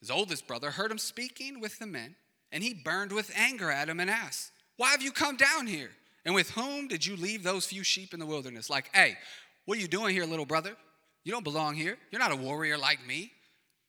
[0.00, 2.16] his oldest brother, heard him speaking with the men,
[2.52, 5.90] and he burned with anger at him and asked, Why have you come down here?
[6.24, 8.68] And with whom did you leave those few sheep in the wilderness?
[8.68, 9.16] Like, hey,
[9.64, 10.76] what are you doing here, little brother?
[11.24, 11.96] You don't belong here.
[12.10, 13.32] You're not a warrior like me.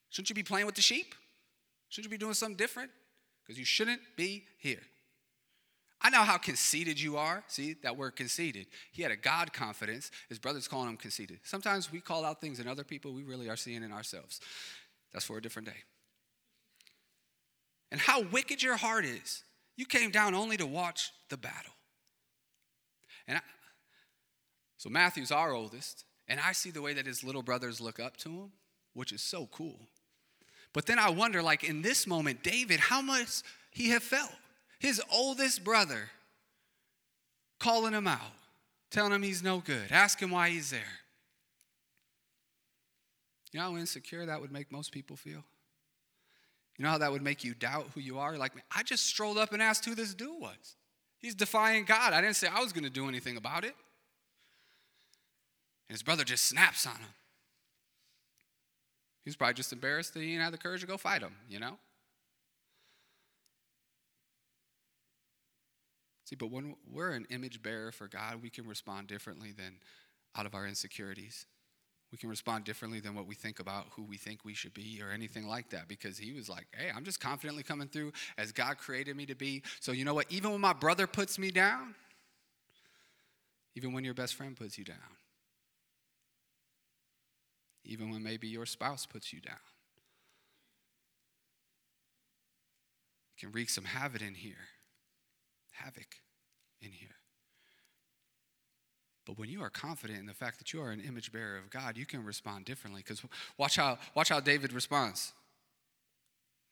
[0.10, 1.16] Shouldn't you be playing with the sheep?
[1.90, 2.92] Shouldn't you be doing something different?
[3.44, 4.82] Because you shouldn't be here.
[6.02, 7.44] I know how conceited you are.
[7.48, 8.66] See that word conceited.
[8.92, 10.10] He had a God confidence.
[10.30, 11.40] His brother's calling him conceited.
[11.44, 14.40] Sometimes we call out things in other people we really are seeing in ourselves.
[15.14, 15.78] That's for a different day.
[17.92, 19.44] And how wicked your heart is.
[19.76, 21.74] You came down only to watch the battle.
[23.28, 23.42] And I,
[24.78, 28.18] so Matthew's our oldest, and I see the way that his little brothers look up
[28.18, 28.52] to him,
[28.94, 29.80] which is so cool.
[30.74, 34.32] But then I wonder, like in this moment, David, how much he have felt.
[34.80, 36.10] His oldest brother
[37.60, 38.34] calling him out,
[38.90, 40.82] telling him he's no good, asking why he's there.
[43.52, 45.44] You know how insecure that would make most people feel?
[46.82, 48.36] You know how that would make you doubt who you are?
[48.38, 50.78] Like, I just strolled up and asked who this dude was.
[51.20, 52.12] He's defying God.
[52.12, 53.76] I didn't say I was going to do anything about it.
[55.88, 57.14] And his brother just snaps on him.
[59.24, 61.60] He's probably just embarrassed that he didn't have the courage to go fight him, you
[61.60, 61.78] know?
[66.26, 69.76] See, but when we're an image bearer for God, we can respond differently than
[70.36, 71.46] out of our insecurities.
[72.12, 75.02] We can respond differently than what we think about who we think we should be
[75.02, 78.52] or anything like that because he was like, hey, I'm just confidently coming through as
[78.52, 79.64] God created me to be.
[79.80, 80.26] So, you know what?
[80.30, 81.96] Even when my brother puts me down,
[83.76, 84.98] even when your best friend puts you down,
[87.86, 89.56] even when maybe your spouse puts you down,
[93.38, 94.68] you can wreak some havoc in here.
[95.72, 96.18] Havoc
[96.82, 97.21] in here.
[99.26, 101.70] But when you are confident in the fact that you are an image bearer of
[101.70, 103.04] God, you can respond differently.
[103.06, 103.22] Because
[103.58, 105.34] watch how, watch how David responds.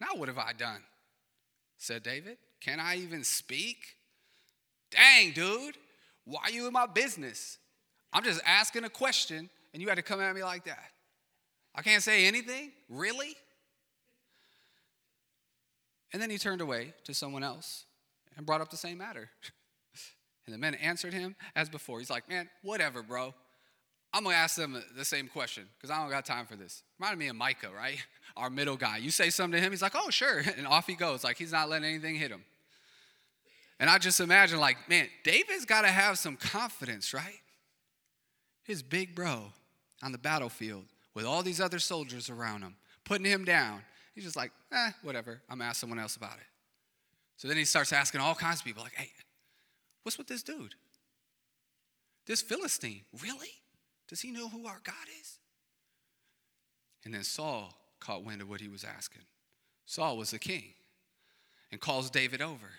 [0.02, 0.82] Now, what have I done?
[1.78, 2.38] Said David.
[2.60, 3.78] Can I even speak?
[4.92, 5.78] Dang, dude.
[6.26, 7.58] Why are you in my business?
[8.12, 10.92] I'm just asking a question, and you had to come at me like that.
[11.76, 12.72] I can't say anything?
[12.90, 13.36] Really?
[16.12, 17.86] And then he turned away to someone else
[18.36, 19.30] and brought up the same matter.
[20.50, 22.00] And the men answered him as before.
[22.00, 23.36] He's like, man, whatever, bro.
[24.12, 26.82] I'm gonna ask them the same question because I don't got time for this.
[26.98, 28.04] Reminded me of Micah, right?
[28.36, 28.98] Our middle guy.
[28.98, 30.42] You say something to him, he's like, oh, sure.
[30.58, 31.24] And off he goes.
[31.24, 32.44] Like he's not letting anything hit him.
[33.80, 37.40] And I just imagine, like, man, David's got to have some confidence, right?
[38.64, 39.54] His big bro
[40.02, 43.82] on the battlefield with all these other soldiers around him, putting him down.
[44.16, 45.42] He's just like, eh, whatever.
[45.50, 46.46] I'm gonna ask someone else about it.
[47.38, 49.12] So then he starts asking all kinds of people, like, hey,
[50.04, 50.76] What's with this dude?
[52.26, 53.52] This Philistine, really?
[54.08, 55.40] Does he know who our God is?
[57.06, 59.24] And then Saul caught wind of what he was asking.
[59.86, 60.74] Saul was the king
[61.72, 62.70] and calls David over.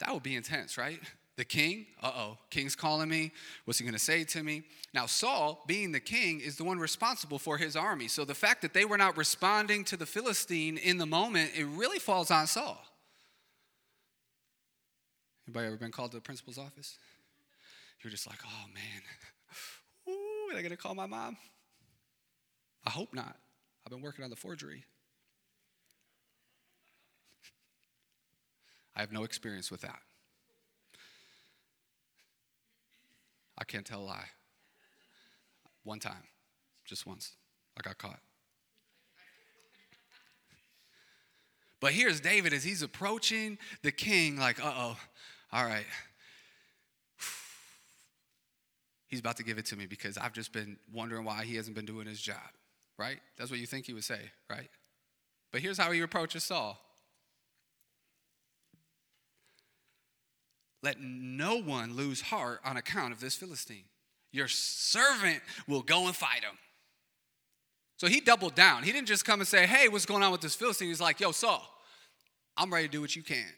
[0.00, 1.00] That would be intense, right?
[1.36, 3.32] The king, uh oh, king's calling me.
[3.64, 4.62] What's he gonna say to me?
[4.92, 8.08] Now, Saul, being the king, is the one responsible for his army.
[8.08, 11.64] So the fact that they were not responding to the Philistine in the moment, it
[11.64, 12.84] really falls on Saul.
[15.50, 16.96] Anybody ever been called to the principal's office?
[18.04, 19.02] You're just like, oh man,
[20.08, 21.36] ooh, am I gonna call my mom?
[22.86, 23.34] I hope not.
[23.84, 24.84] I've been working on the forgery.
[28.94, 29.98] I have no experience with that.
[33.58, 34.28] I can't tell a lie.
[35.82, 36.28] One time,
[36.84, 37.32] just once,
[37.76, 38.20] I got caught.
[41.80, 44.96] But here's David as he's approaching the king, like, uh oh,
[45.52, 45.86] all right.
[49.08, 51.74] He's about to give it to me because I've just been wondering why he hasn't
[51.74, 52.36] been doing his job,
[52.96, 53.18] right?
[53.36, 54.70] That's what you think he would say, right?
[55.50, 56.78] But here's how he approaches Saul
[60.82, 63.84] Let no one lose heart on account of this Philistine.
[64.32, 66.56] Your servant will go and fight him.
[67.96, 68.82] So he doubled down.
[68.82, 70.88] He didn't just come and say, Hey, what's going on with this Philistine?
[70.88, 71.62] He's like, Yo, Saul,
[72.56, 73.48] I'm ready to do what you can.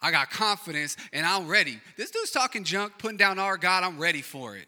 [0.00, 1.80] I got confidence and I'm ready.
[1.96, 3.84] This dude's talking junk, putting down our God.
[3.84, 4.66] I'm ready for it.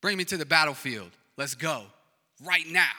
[0.00, 1.10] Bring me to the battlefield.
[1.36, 1.84] Let's go
[2.44, 2.90] right now.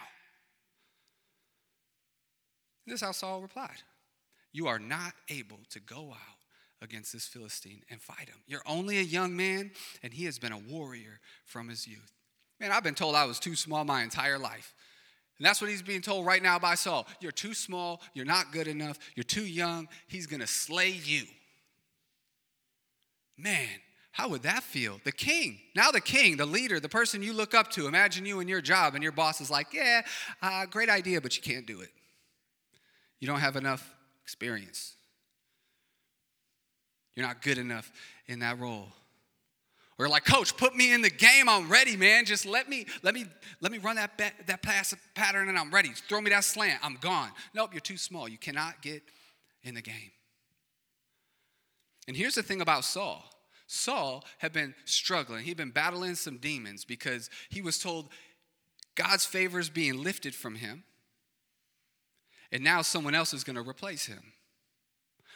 [2.85, 3.81] This is how Saul replied
[4.51, 6.37] You are not able to go out
[6.81, 8.37] against this Philistine and fight him.
[8.47, 12.11] You're only a young man, and he has been a warrior from his youth.
[12.59, 14.73] Man, I've been told I was too small my entire life.
[15.37, 17.07] And that's what he's being told right now by Saul.
[17.19, 18.01] You're too small.
[18.13, 18.99] You're not good enough.
[19.15, 19.87] You're too young.
[20.07, 21.23] He's to slay you.
[23.37, 23.69] Man,
[24.11, 24.99] how would that feel?
[25.03, 27.87] The king, now the king, the leader, the person you look up to.
[27.87, 30.01] Imagine you in your job and your boss is like, yeah,
[30.41, 31.89] uh, great idea, but you can't do it.
[33.19, 34.93] You don't have enough experience.
[37.15, 37.91] You're not good enough
[38.27, 38.89] in that role.
[39.99, 41.47] Or like, coach, put me in the game.
[41.47, 42.25] I'm ready, man.
[42.25, 43.25] Just let me, let me,
[43.61, 44.17] let me run that
[44.47, 45.89] that pass pattern, and I'm ready.
[45.89, 46.79] Throw me that slant.
[46.83, 47.29] I'm gone.
[47.53, 48.27] Nope, you're too small.
[48.27, 49.03] You cannot get
[49.63, 50.11] in the game.
[52.07, 53.23] And here's the thing about Saul.
[53.67, 55.45] Saul had been struggling.
[55.45, 58.09] He'd been battling some demons because he was told
[58.95, 60.83] God's favor is being lifted from him,
[62.51, 64.33] and now someone else is going to replace him.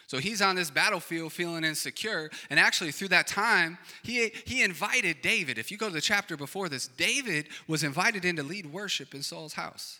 [0.05, 2.29] So he's on this battlefield feeling insecure.
[2.49, 5.57] And actually, through that time, he, he invited David.
[5.57, 9.13] If you go to the chapter before this, David was invited in to lead worship
[9.13, 9.99] in Saul's house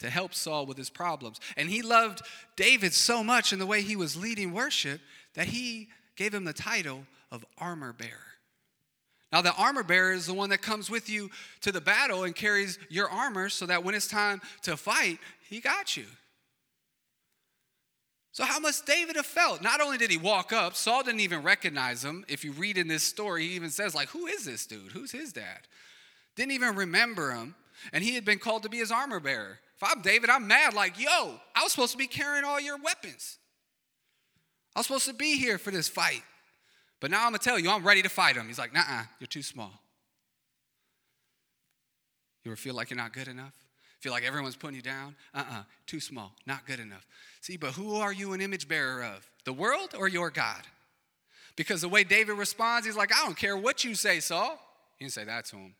[0.00, 1.40] to help Saul with his problems.
[1.56, 2.22] And he loved
[2.56, 5.00] David so much in the way he was leading worship
[5.34, 8.10] that he gave him the title of armor bearer.
[9.32, 12.34] Now, the armor bearer is the one that comes with you to the battle and
[12.34, 15.18] carries your armor so that when it's time to fight,
[15.48, 16.06] he got you.
[18.32, 19.62] So, how must David have felt?
[19.62, 22.24] Not only did he walk up, Saul didn't even recognize him.
[22.28, 24.92] If you read in this story, he even says, like, who is this dude?
[24.92, 25.60] Who's his dad?
[26.36, 27.54] Didn't even remember him.
[27.92, 29.58] And he had been called to be his armor bearer.
[29.76, 32.78] If I'm David, I'm mad, like, yo, I was supposed to be carrying all your
[32.78, 33.38] weapons.
[34.74, 36.22] I was supposed to be here for this fight.
[37.00, 38.46] But now I'm gonna tell you, I'm ready to fight him.
[38.46, 39.72] He's like, nah, you're too small.
[42.44, 43.54] You ever feel like you're not good enough?
[44.00, 45.14] Feel like everyone's putting you down?
[45.34, 47.06] Uh uh-uh, uh, too small, not good enough.
[47.40, 49.28] See, but who are you an image bearer of?
[49.44, 50.62] The world or your God?
[51.56, 54.58] Because the way David responds, he's like, I don't care what you say, Saul.
[54.96, 55.74] He didn't say that to him.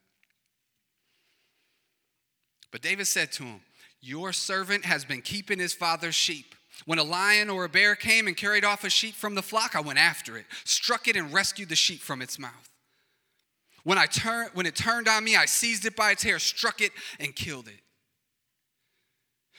[2.71, 3.61] But David said to him,
[4.01, 6.55] Your servant has been keeping his father's sheep.
[6.87, 9.77] When a lion or a bear came and carried off a sheep from the flock,
[9.77, 12.71] I went after it, struck it, and rescued the sheep from its mouth.
[13.85, 16.81] When, I turn, when it turned on me, I seized it by its hair, struck
[16.81, 17.81] it, and killed it.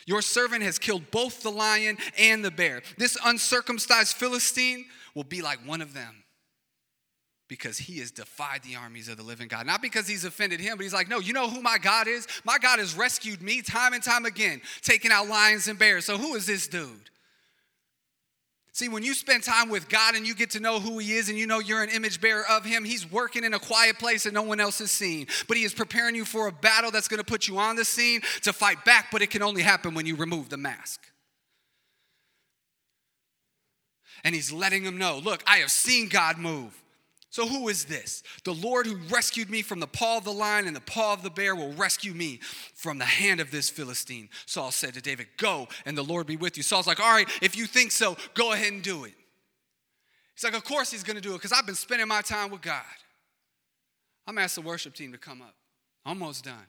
[0.05, 2.82] Your servant has killed both the lion and the bear.
[2.97, 6.20] This uncircumcised Philistine will be like one of them
[7.52, 9.66] because he has defied the armies of the living God.
[9.66, 12.26] Not because he's offended him, but he's like, no, you know who my God is?
[12.45, 16.06] My God has rescued me time and time again, taking out lions and bears.
[16.06, 17.10] So who is this dude?
[18.72, 21.28] See, when you spend time with God and you get to know who He is
[21.28, 24.24] and you know you're an image bearer of Him, He's working in a quiet place
[24.24, 25.28] that no one else has seen.
[25.49, 27.84] But He is preparing you for a battle that's going to put you on the
[27.84, 31.02] scene to fight back, but it can only happen when you remove the mask.
[34.24, 36.82] And He's letting them know look, I have seen God move.
[37.32, 38.23] So, who is this?
[38.43, 41.23] The Lord who rescued me from the paw of the lion and the paw of
[41.23, 42.41] the bear will rescue me
[42.75, 44.27] from the hand of this Philistine.
[44.45, 46.63] Saul said to David, Go, and the Lord be with you.
[46.63, 49.13] Saul's like, All right, if you think so, go ahead and do it.
[50.36, 52.61] He's like, Of course he's gonna do it because I've been spending my time with
[52.61, 52.84] God.
[54.27, 55.55] I'm gonna ask the worship team to come up.
[56.05, 56.67] Almost done.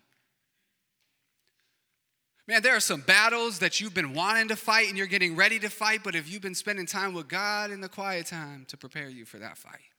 [2.47, 5.59] Man, there are some battles that you've been wanting to fight and you're getting ready
[5.59, 8.77] to fight, but have you been spending time with God in the quiet time to
[8.77, 9.92] prepare you for that fight?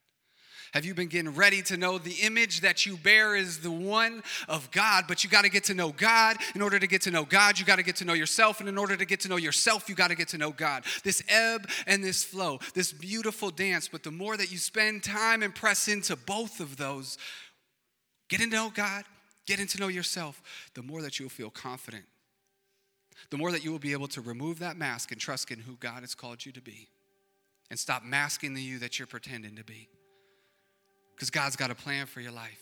[0.74, 4.24] Have you been getting ready to know the image that you bear is the one
[4.48, 5.04] of God?
[5.08, 6.38] But you got to get to know God.
[6.56, 8.60] In order to get to know God, you got to get to know yourself.
[8.60, 10.84] And in order to get to know yourself, you got to get to know God.
[11.04, 13.88] This ebb and this flow, this beautiful dance.
[13.88, 17.20] But the more that you spend time and press into both of those,
[18.28, 19.04] getting to know God,
[19.46, 20.42] getting to know yourself,
[20.74, 22.06] the more that you'll feel confident.
[23.30, 25.76] The more that you will be able to remove that mask and trust in who
[25.80, 26.88] God has called you to be
[27.70, 29.88] and stop masking the you that you're pretending to be.
[31.16, 32.62] Because God's got a plan for your life.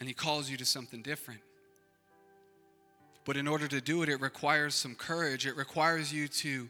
[0.00, 1.40] And He calls you to something different.
[3.24, 5.46] But in order to do it, it requires some courage.
[5.46, 6.68] It requires you to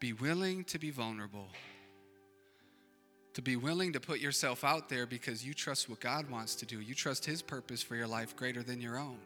[0.00, 1.46] be willing to be vulnerable,
[3.34, 6.66] to be willing to put yourself out there because you trust what God wants to
[6.66, 6.80] do.
[6.80, 9.18] You trust His purpose for your life greater than your own.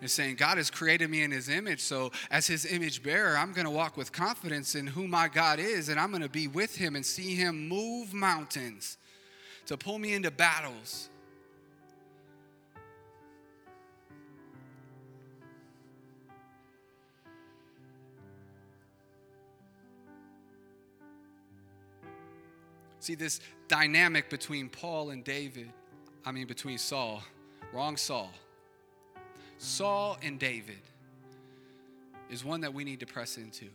[0.00, 3.52] And saying, God has created me in His image, so as His image bearer, I'm
[3.52, 6.48] going to walk with confidence in who my God is, and I'm going to be
[6.48, 8.96] with Him and see Him move mountains
[9.66, 11.10] to pull me into battles
[23.02, 25.68] See, this dynamic between Paul and David,
[26.24, 27.20] I mean, between Saul,
[27.72, 28.30] wrong Saul.
[29.58, 30.78] Saul and David
[32.30, 33.66] is one that we need to press into.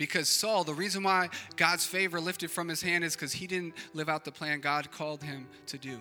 [0.00, 3.74] Because Saul, the reason why God's favor lifted from his hand is because he didn't
[3.92, 5.98] live out the plan God called him to do.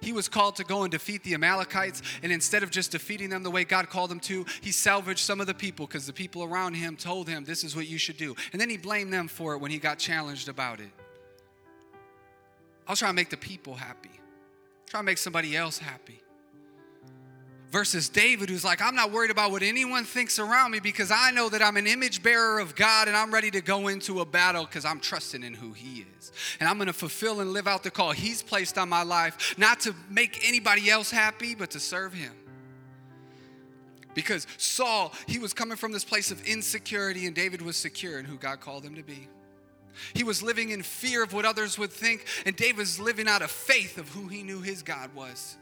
[0.00, 3.44] He was called to go and defeat the Amalekites, and instead of just defeating them
[3.44, 6.42] the way God called him to, he salvaged some of the people because the people
[6.42, 8.34] around him told him, This is what you should do.
[8.50, 10.90] And then he blamed them for it when he got challenged about it.
[12.84, 14.10] I was trying to make the people happy,
[14.88, 16.20] trying to make somebody else happy
[17.70, 21.30] versus David, who's like, I'm not worried about what anyone thinks around me because I
[21.30, 24.24] know that I'm an image bearer of God and I'm ready to go into a
[24.24, 26.32] battle because I'm trusting in who He is.
[26.60, 29.54] And I'm going to fulfill and live out the call He's placed on my life,
[29.58, 32.32] not to make anybody else happy, but to serve Him.
[34.14, 38.24] Because Saul, he was coming from this place of insecurity, and David was secure in
[38.24, 39.28] who God called him to be.
[40.12, 43.42] He was living in fear of what others would think, and David was living out
[43.42, 45.56] of faith of who he knew his God was.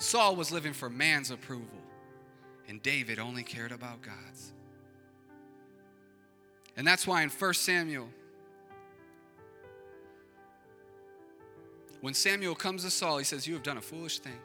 [0.00, 1.78] Saul was living for man's approval,
[2.66, 4.52] and David only cared about God's.
[6.76, 8.08] And that's why in 1 Samuel,
[12.00, 14.38] when Samuel comes to Saul, he says, You have done a foolish thing.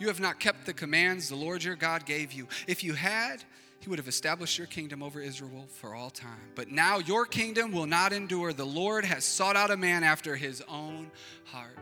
[0.00, 2.48] You have not kept the commands the Lord your God gave you.
[2.66, 3.44] If you had,
[3.78, 6.50] he would have established your kingdom over Israel for all time.
[6.56, 8.52] But now your kingdom will not endure.
[8.52, 11.12] The Lord has sought out a man after his own
[11.44, 11.78] heart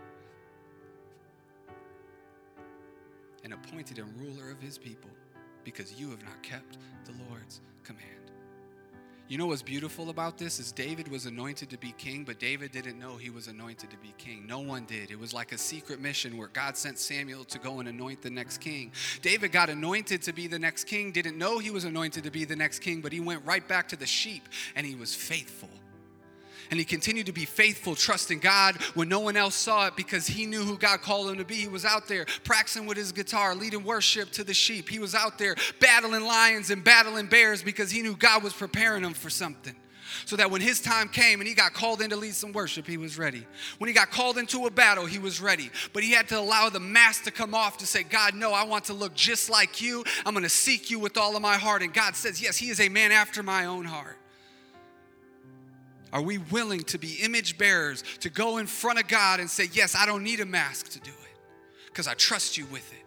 [3.45, 5.11] and appointed him ruler of his people
[5.65, 8.23] because you have not kept the Lord's command.
[9.29, 12.71] You know what's beautiful about this is David was anointed to be king, but David
[12.71, 14.47] didn't know he was anointed to be king.
[14.47, 15.11] No one did.
[15.11, 18.29] It was like a secret mission where God sent Samuel to go and anoint the
[18.29, 18.93] next king.
[19.23, 22.45] David got anointed to be the next king, didn't know he was anointed to be
[22.45, 25.71] the next king, but he went right back to the sheep and he was faithful.
[26.71, 30.27] And he continued to be faithful, trusting God when no one else saw it because
[30.27, 31.57] he knew who God called him to be.
[31.57, 34.89] He was out there practicing with his guitar, leading worship to the sheep.
[34.89, 39.05] He was out there battling lions and battling bears because he knew God was preparing
[39.05, 39.75] him for something
[40.25, 42.87] so that when his time came and he got called in to lead some worship,
[42.87, 43.47] he was ready.
[43.79, 45.71] When he got called into a battle, he was ready.
[45.93, 48.65] But he had to allow the mask to come off to say, God, no, I
[48.65, 50.05] want to look just like you.
[50.25, 51.83] I'm going to seek you with all of my heart.
[51.83, 54.17] And God says, Yes, he is a man after my own heart.
[56.13, 59.69] Are we willing to be image bearers, to go in front of God and say,
[59.73, 61.39] Yes, I don't need a mask to do it
[61.87, 62.99] because I trust you with it?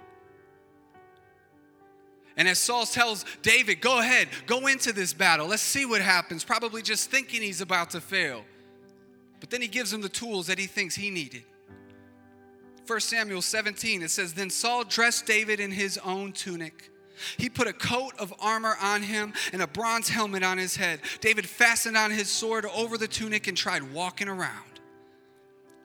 [2.37, 5.47] And as Saul tells David, Go ahead, go into this battle.
[5.47, 6.43] Let's see what happens.
[6.43, 8.43] Probably just thinking he's about to fail.
[9.39, 11.43] But then he gives him the tools that he thinks he needed.
[12.87, 16.91] 1 Samuel 17, it says, Then Saul dressed David in his own tunic
[17.37, 20.99] he put a coat of armor on him and a bronze helmet on his head.
[21.21, 24.79] David fastened on his sword over the tunic and tried walking around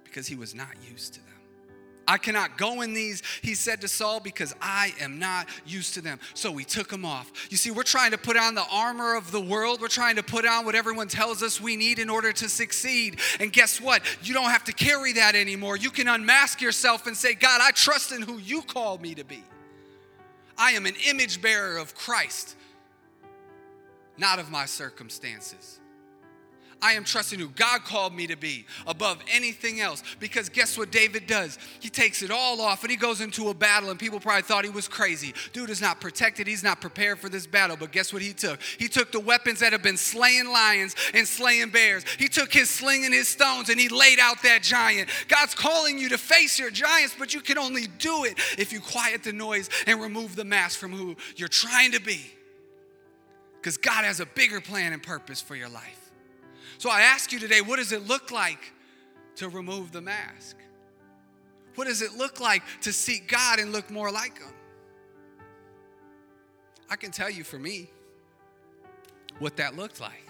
[0.05, 1.31] because he was not used to them.
[2.11, 6.01] I cannot go in these, he said to Saul, because I am not used to
[6.01, 6.19] them.
[6.35, 7.31] So we took them off.
[7.51, 9.81] You see, we're trying to put on the armor of the world.
[9.81, 13.21] We're trying to put on what everyone tells us we need in order to succeed.
[13.39, 14.03] And guess what?
[14.27, 15.77] You don't have to carry that anymore.
[15.77, 19.25] You can unmask yourself and say, God, I trust in who you called me to
[19.25, 19.45] be.
[20.61, 22.55] I am an image bearer of Christ,
[24.19, 25.80] not of my circumstances.
[26.83, 30.03] I am trusting who God called me to be above anything else.
[30.19, 31.59] Because guess what David does?
[31.81, 34.65] He takes it all off and he goes into a battle, and people probably thought
[34.65, 35.35] he was crazy.
[35.53, 37.77] Dude is not protected, he's not prepared for this battle.
[37.77, 38.61] But guess what he took?
[38.79, 42.05] He took the weapons that have been slaying lions and slaying bears.
[42.19, 45.09] He took his sling and his stones and he laid out that giant.
[45.29, 48.81] God's calling you to face your giants, but you can only do it if you
[48.81, 52.21] quiet the noise and remove the mask from who you're trying to be.
[53.61, 56.00] Because God has a bigger plan and purpose for your life.
[56.81, 58.73] So I ask you today, what does it look like
[59.37, 60.57] to remove the mask?
[61.75, 64.55] What does it look like to seek God and look more like Him?
[66.89, 67.91] I can tell you for me
[69.41, 70.27] what that looked like.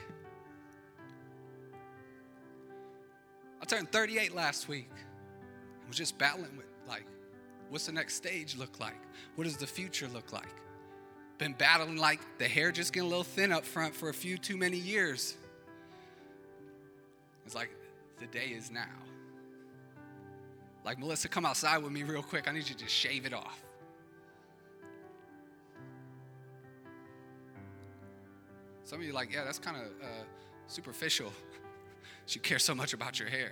[3.62, 4.90] I turned 38 last week.
[4.92, 7.04] I was just battling with like
[7.68, 9.00] What's the next stage look like?
[9.36, 10.52] What does the future look like?
[11.38, 14.36] Been battling like the hair just getting a little thin up front for a few
[14.36, 15.36] too many years.
[17.50, 17.70] It's like
[18.20, 18.86] the day is now.
[20.84, 22.46] Like, Melissa, come outside with me real quick.
[22.46, 23.60] I need you to just shave it off.
[28.84, 30.22] Some of you like, yeah, that's kind of uh,
[30.68, 31.32] superficial.
[32.28, 33.50] you care so much about your hair.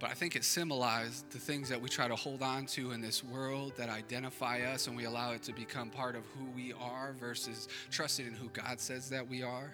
[0.00, 3.00] But I think it symbolized the things that we try to hold on to in
[3.00, 6.72] this world that identify us and we allow it to become part of who we
[6.72, 9.72] are versus trusting in who God says that we are.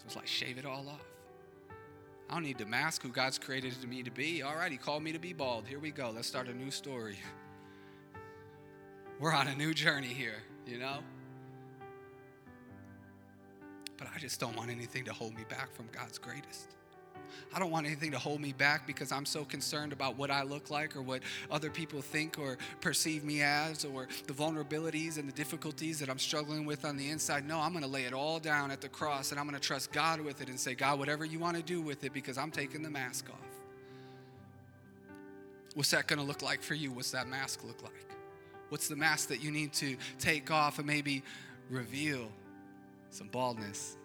[0.00, 1.06] So it's like shave it all off.
[2.28, 4.42] I don't need to mask who God's created me to be.
[4.42, 5.66] All right, He called me to be bald.
[5.66, 6.10] Here we go.
[6.14, 7.18] Let's start a new story.
[9.18, 11.00] We're on a new journey here, you know?
[13.98, 16.74] But I just don't want anything to hold me back from God's greatest.
[17.54, 20.42] I don't want anything to hold me back because I'm so concerned about what I
[20.42, 25.28] look like or what other people think or perceive me as or the vulnerabilities and
[25.28, 27.46] the difficulties that I'm struggling with on the inside.
[27.46, 29.66] No, I'm going to lay it all down at the cross and I'm going to
[29.66, 32.38] trust God with it and say, God, whatever you want to do with it because
[32.38, 33.38] I'm taking the mask off.
[35.74, 36.90] What's that going to look like for you?
[36.90, 37.92] What's that mask look like?
[38.70, 41.22] What's the mask that you need to take off and maybe
[41.68, 42.30] reveal
[43.10, 43.96] some baldness?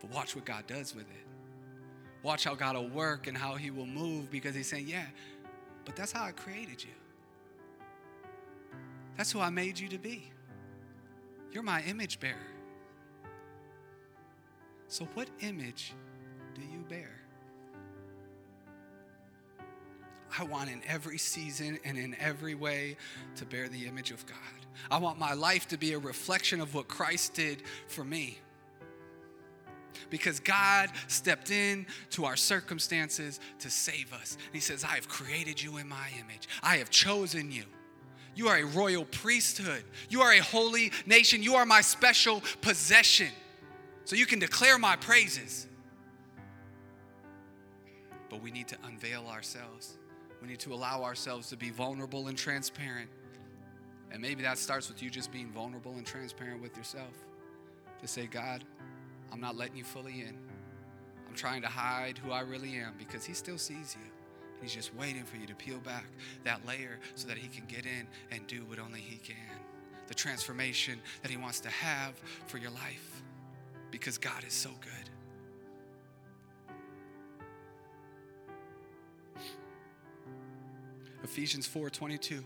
[0.00, 1.25] But watch what God does with it.
[2.26, 5.06] Watch how God will work and how He will move because He's saying, Yeah,
[5.84, 6.90] but that's how I created you.
[9.16, 10.28] That's who I made you to be.
[11.52, 12.34] You're my image bearer.
[14.88, 15.92] So, what image
[16.56, 17.12] do you bear?
[20.36, 22.96] I want in every season and in every way
[23.36, 24.36] to bear the image of God.
[24.90, 28.40] I want my life to be a reflection of what Christ did for me
[30.10, 34.36] because God stepped in to our circumstances to save us.
[34.46, 37.64] And He says, I have created you in my image, I have chosen you.
[38.36, 39.82] You are a royal priesthood.
[40.10, 41.42] You are a holy nation.
[41.42, 43.30] You are my special possession.
[44.04, 45.66] So you can declare my praises.
[48.28, 49.96] But we need to unveil ourselves.
[50.42, 53.08] We need to allow ourselves to be vulnerable and transparent.
[54.12, 57.12] And maybe that starts with you just being vulnerable and transparent with yourself.
[58.02, 58.64] To say, God,
[59.32, 60.36] I'm not letting you fully in.
[61.28, 64.10] I'm trying to hide who I really am because He still sees you.
[64.62, 66.06] He's just waiting for you to peel back
[66.44, 69.36] that layer so that He can get in and do what only He can.
[70.08, 72.14] The transformation that He wants to have
[72.46, 73.22] for your life
[73.90, 75.10] because God is so good.
[81.22, 82.44] Ephesians 4:22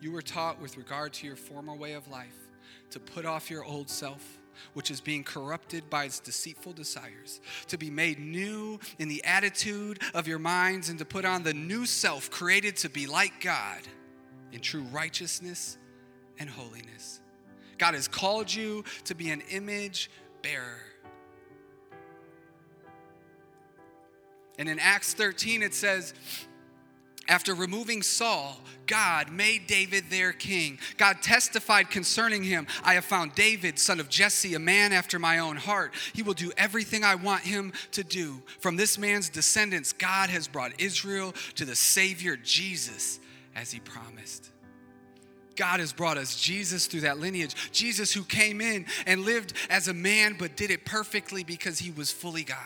[0.00, 2.48] You were taught with regard to your former way of life
[2.90, 4.38] to put off your old self
[4.74, 10.00] which is being corrupted by its deceitful desires, to be made new in the attitude
[10.14, 13.82] of your minds, and to put on the new self created to be like God
[14.52, 15.78] in true righteousness
[16.38, 17.20] and holiness.
[17.78, 20.10] God has called you to be an image
[20.42, 20.80] bearer.
[24.58, 26.14] And in Acts 13, it says,
[27.28, 28.56] after removing Saul,
[28.86, 30.78] God made David their king.
[30.96, 35.38] God testified concerning him I have found David, son of Jesse, a man after my
[35.38, 35.92] own heart.
[36.14, 38.42] He will do everything I want him to do.
[38.60, 43.18] From this man's descendants, God has brought Israel to the Savior Jesus,
[43.54, 44.50] as he promised.
[45.56, 47.72] God has brought us Jesus through that lineage.
[47.72, 51.90] Jesus, who came in and lived as a man, but did it perfectly because he
[51.90, 52.58] was fully God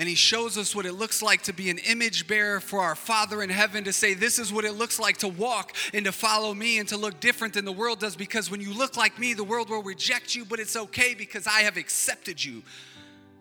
[0.00, 2.94] and he shows us what it looks like to be an image bearer for our
[2.94, 6.10] Father in heaven to say, This is what it looks like to walk and to
[6.10, 8.16] follow me and to look different than the world does.
[8.16, 11.46] Because when you look like me, the world will reject you, but it's okay because
[11.46, 12.62] I have accepted you,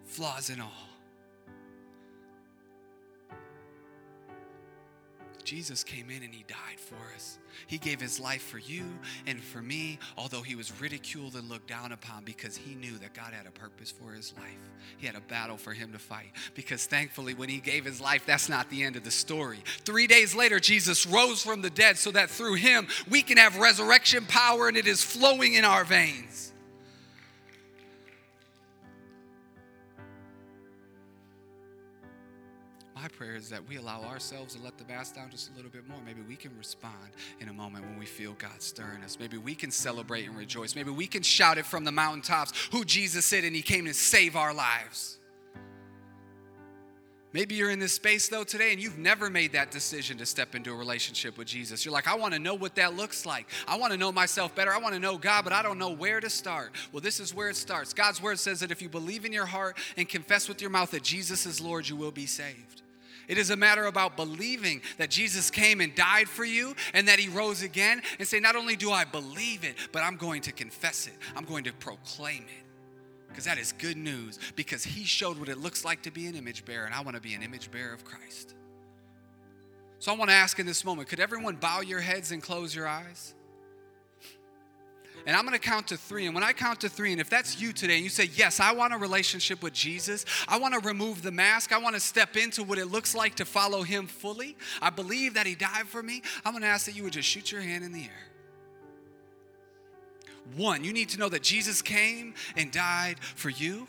[0.08, 0.89] flaws and all.
[5.50, 7.40] Jesus came in and he died for us.
[7.66, 8.84] He gave his life for you
[9.26, 13.16] and for me, although he was ridiculed and looked down upon because he knew that
[13.16, 14.60] God had a purpose for his life.
[15.00, 16.34] He had a battle for him to fight.
[16.54, 19.58] Because thankfully, when he gave his life, that's not the end of the story.
[19.86, 23.58] Three days later, Jesus rose from the dead so that through him we can have
[23.58, 26.54] resurrection power and it is flowing in our veins.
[33.40, 35.98] Is that we allow ourselves to let the bass down just a little bit more.
[36.06, 36.96] Maybe we can respond
[37.40, 39.18] in a moment when we feel God stirring us.
[39.20, 40.76] Maybe we can celebrate and rejoice.
[40.76, 43.94] Maybe we can shout it from the mountaintops who Jesus said and he came to
[43.94, 45.18] save our lives.
[47.32, 50.56] Maybe you're in this space though today and you've never made that decision to step
[50.56, 51.86] into a relationship with Jesus.
[51.86, 53.48] You're like, I want to know what that looks like.
[53.68, 54.74] I want to know myself better.
[54.74, 56.72] I want to know God, but I don't know where to start.
[56.92, 57.94] Well, this is where it starts.
[57.94, 60.92] God's word says that if you believe in your heart and confess with your mouth
[60.92, 62.82] that Jesus is Lord, you will be saved.
[63.30, 67.20] It is a matter about believing that Jesus came and died for you and that
[67.20, 70.52] he rose again and say, not only do I believe it, but I'm going to
[70.52, 71.14] confess it.
[71.36, 72.66] I'm going to proclaim it
[73.30, 76.36] because that is good news because he showed what it looks like to be an
[76.36, 78.56] image bearer, and I want to be an image bearer of Christ.
[80.00, 82.74] So I want to ask in this moment could everyone bow your heads and close
[82.74, 83.36] your eyes?
[85.26, 86.26] And I'm to count to three.
[86.26, 88.60] And when I count to three, and if that's you today, and you say, Yes,
[88.60, 92.02] I want a relationship with Jesus, I want to remove the mask, I want to
[92.02, 95.88] step into what it looks like to follow him fully, I believe that he died
[95.88, 98.30] for me, I'm to ask that you would just shoot your hand in the air.
[100.56, 103.88] One, you need to know that Jesus came and died for you.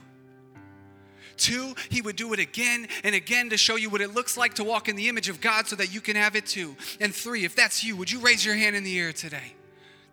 [1.37, 4.55] Two, he would do it again and again to show you what it looks like
[4.55, 6.77] to walk in the image of God so that you can have it too.
[7.01, 9.55] And three, if that's you, would you raise your hand in the air today?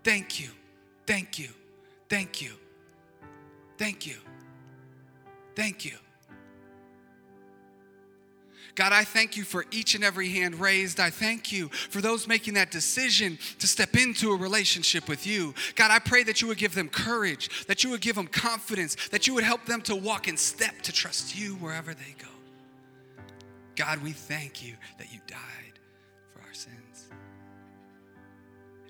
[0.06, 0.50] Thank you.
[1.08, 1.48] Thank you.
[2.10, 2.52] Thank you.
[3.78, 4.18] Thank you.
[5.56, 5.94] Thank you.
[8.76, 11.00] God, I thank you for each and every hand raised.
[11.00, 15.56] I thank you for those making that decision to step into a relationship with you.
[15.76, 19.10] God, I pray that you would give them courage, that you would give them confidence,
[19.10, 22.28] that you would help them to walk in step to trust you wherever they go.
[23.76, 25.80] God, we thank you that you died
[26.32, 27.10] for our sins.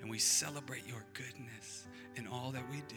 [0.02, 1.86] And we celebrate your goodness
[2.18, 2.96] in all that we do.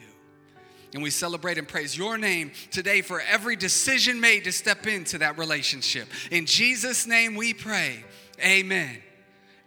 [0.94, 5.20] And we celebrate and praise your name today for every decision made to step into
[5.20, 6.08] that relationship.
[6.32, 8.04] In Jesus' name we pray.
[8.44, 8.98] Amen.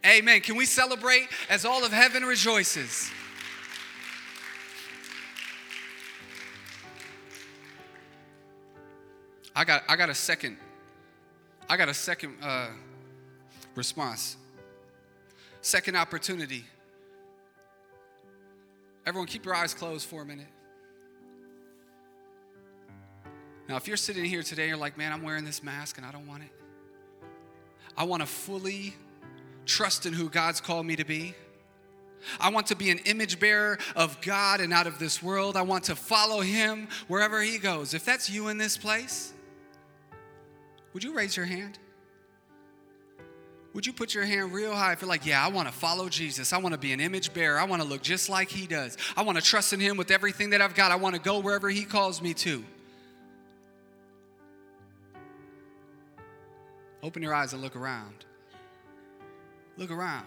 [0.05, 0.41] Amen.
[0.41, 3.09] Can we celebrate as all of heaven rejoices?
[9.55, 10.57] I got, I got a second,
[11.69, 12.67] I got a second uh,
[13.73, 14.37] response.
[15.61, 16.65] Second opportunity.
[19.05, 20.47] Everyone, keep your eyes closed for a minute.
[23.67, 26.11] Now, if you're sitting here today, you're like, man, I'm wearing this mask and I
[26.11, 26.49] don't want it.
[27.97, 28.95] I want to fully
[29.65, 31.33] trust in who God's called me to be.
[32.39, 35.55] I want to be an image bearer of God and out of this world.
[35.55, 37.93] I want to follow Him wherever He goes.
[37.93, 39.33] If that's you in this place,
[40.93, 41.77] would you raise your hand?
[43.75, 46.07] Would you put your hand real high if you're like, yeah, I want to follow
[46.07, 46.53] Jesus.
[46.53, 47.59] I want to be an image bearer.
[47.59, 48.97] I want to look just like He does.
[49.17, 50.93] I want to trust in Him with everything that I've got.
[50.93, 52.63] I want to go wherever He calls me to.
[57.03, 58.23] Open your eyes and look around.
[59.75, 60.23] Look around.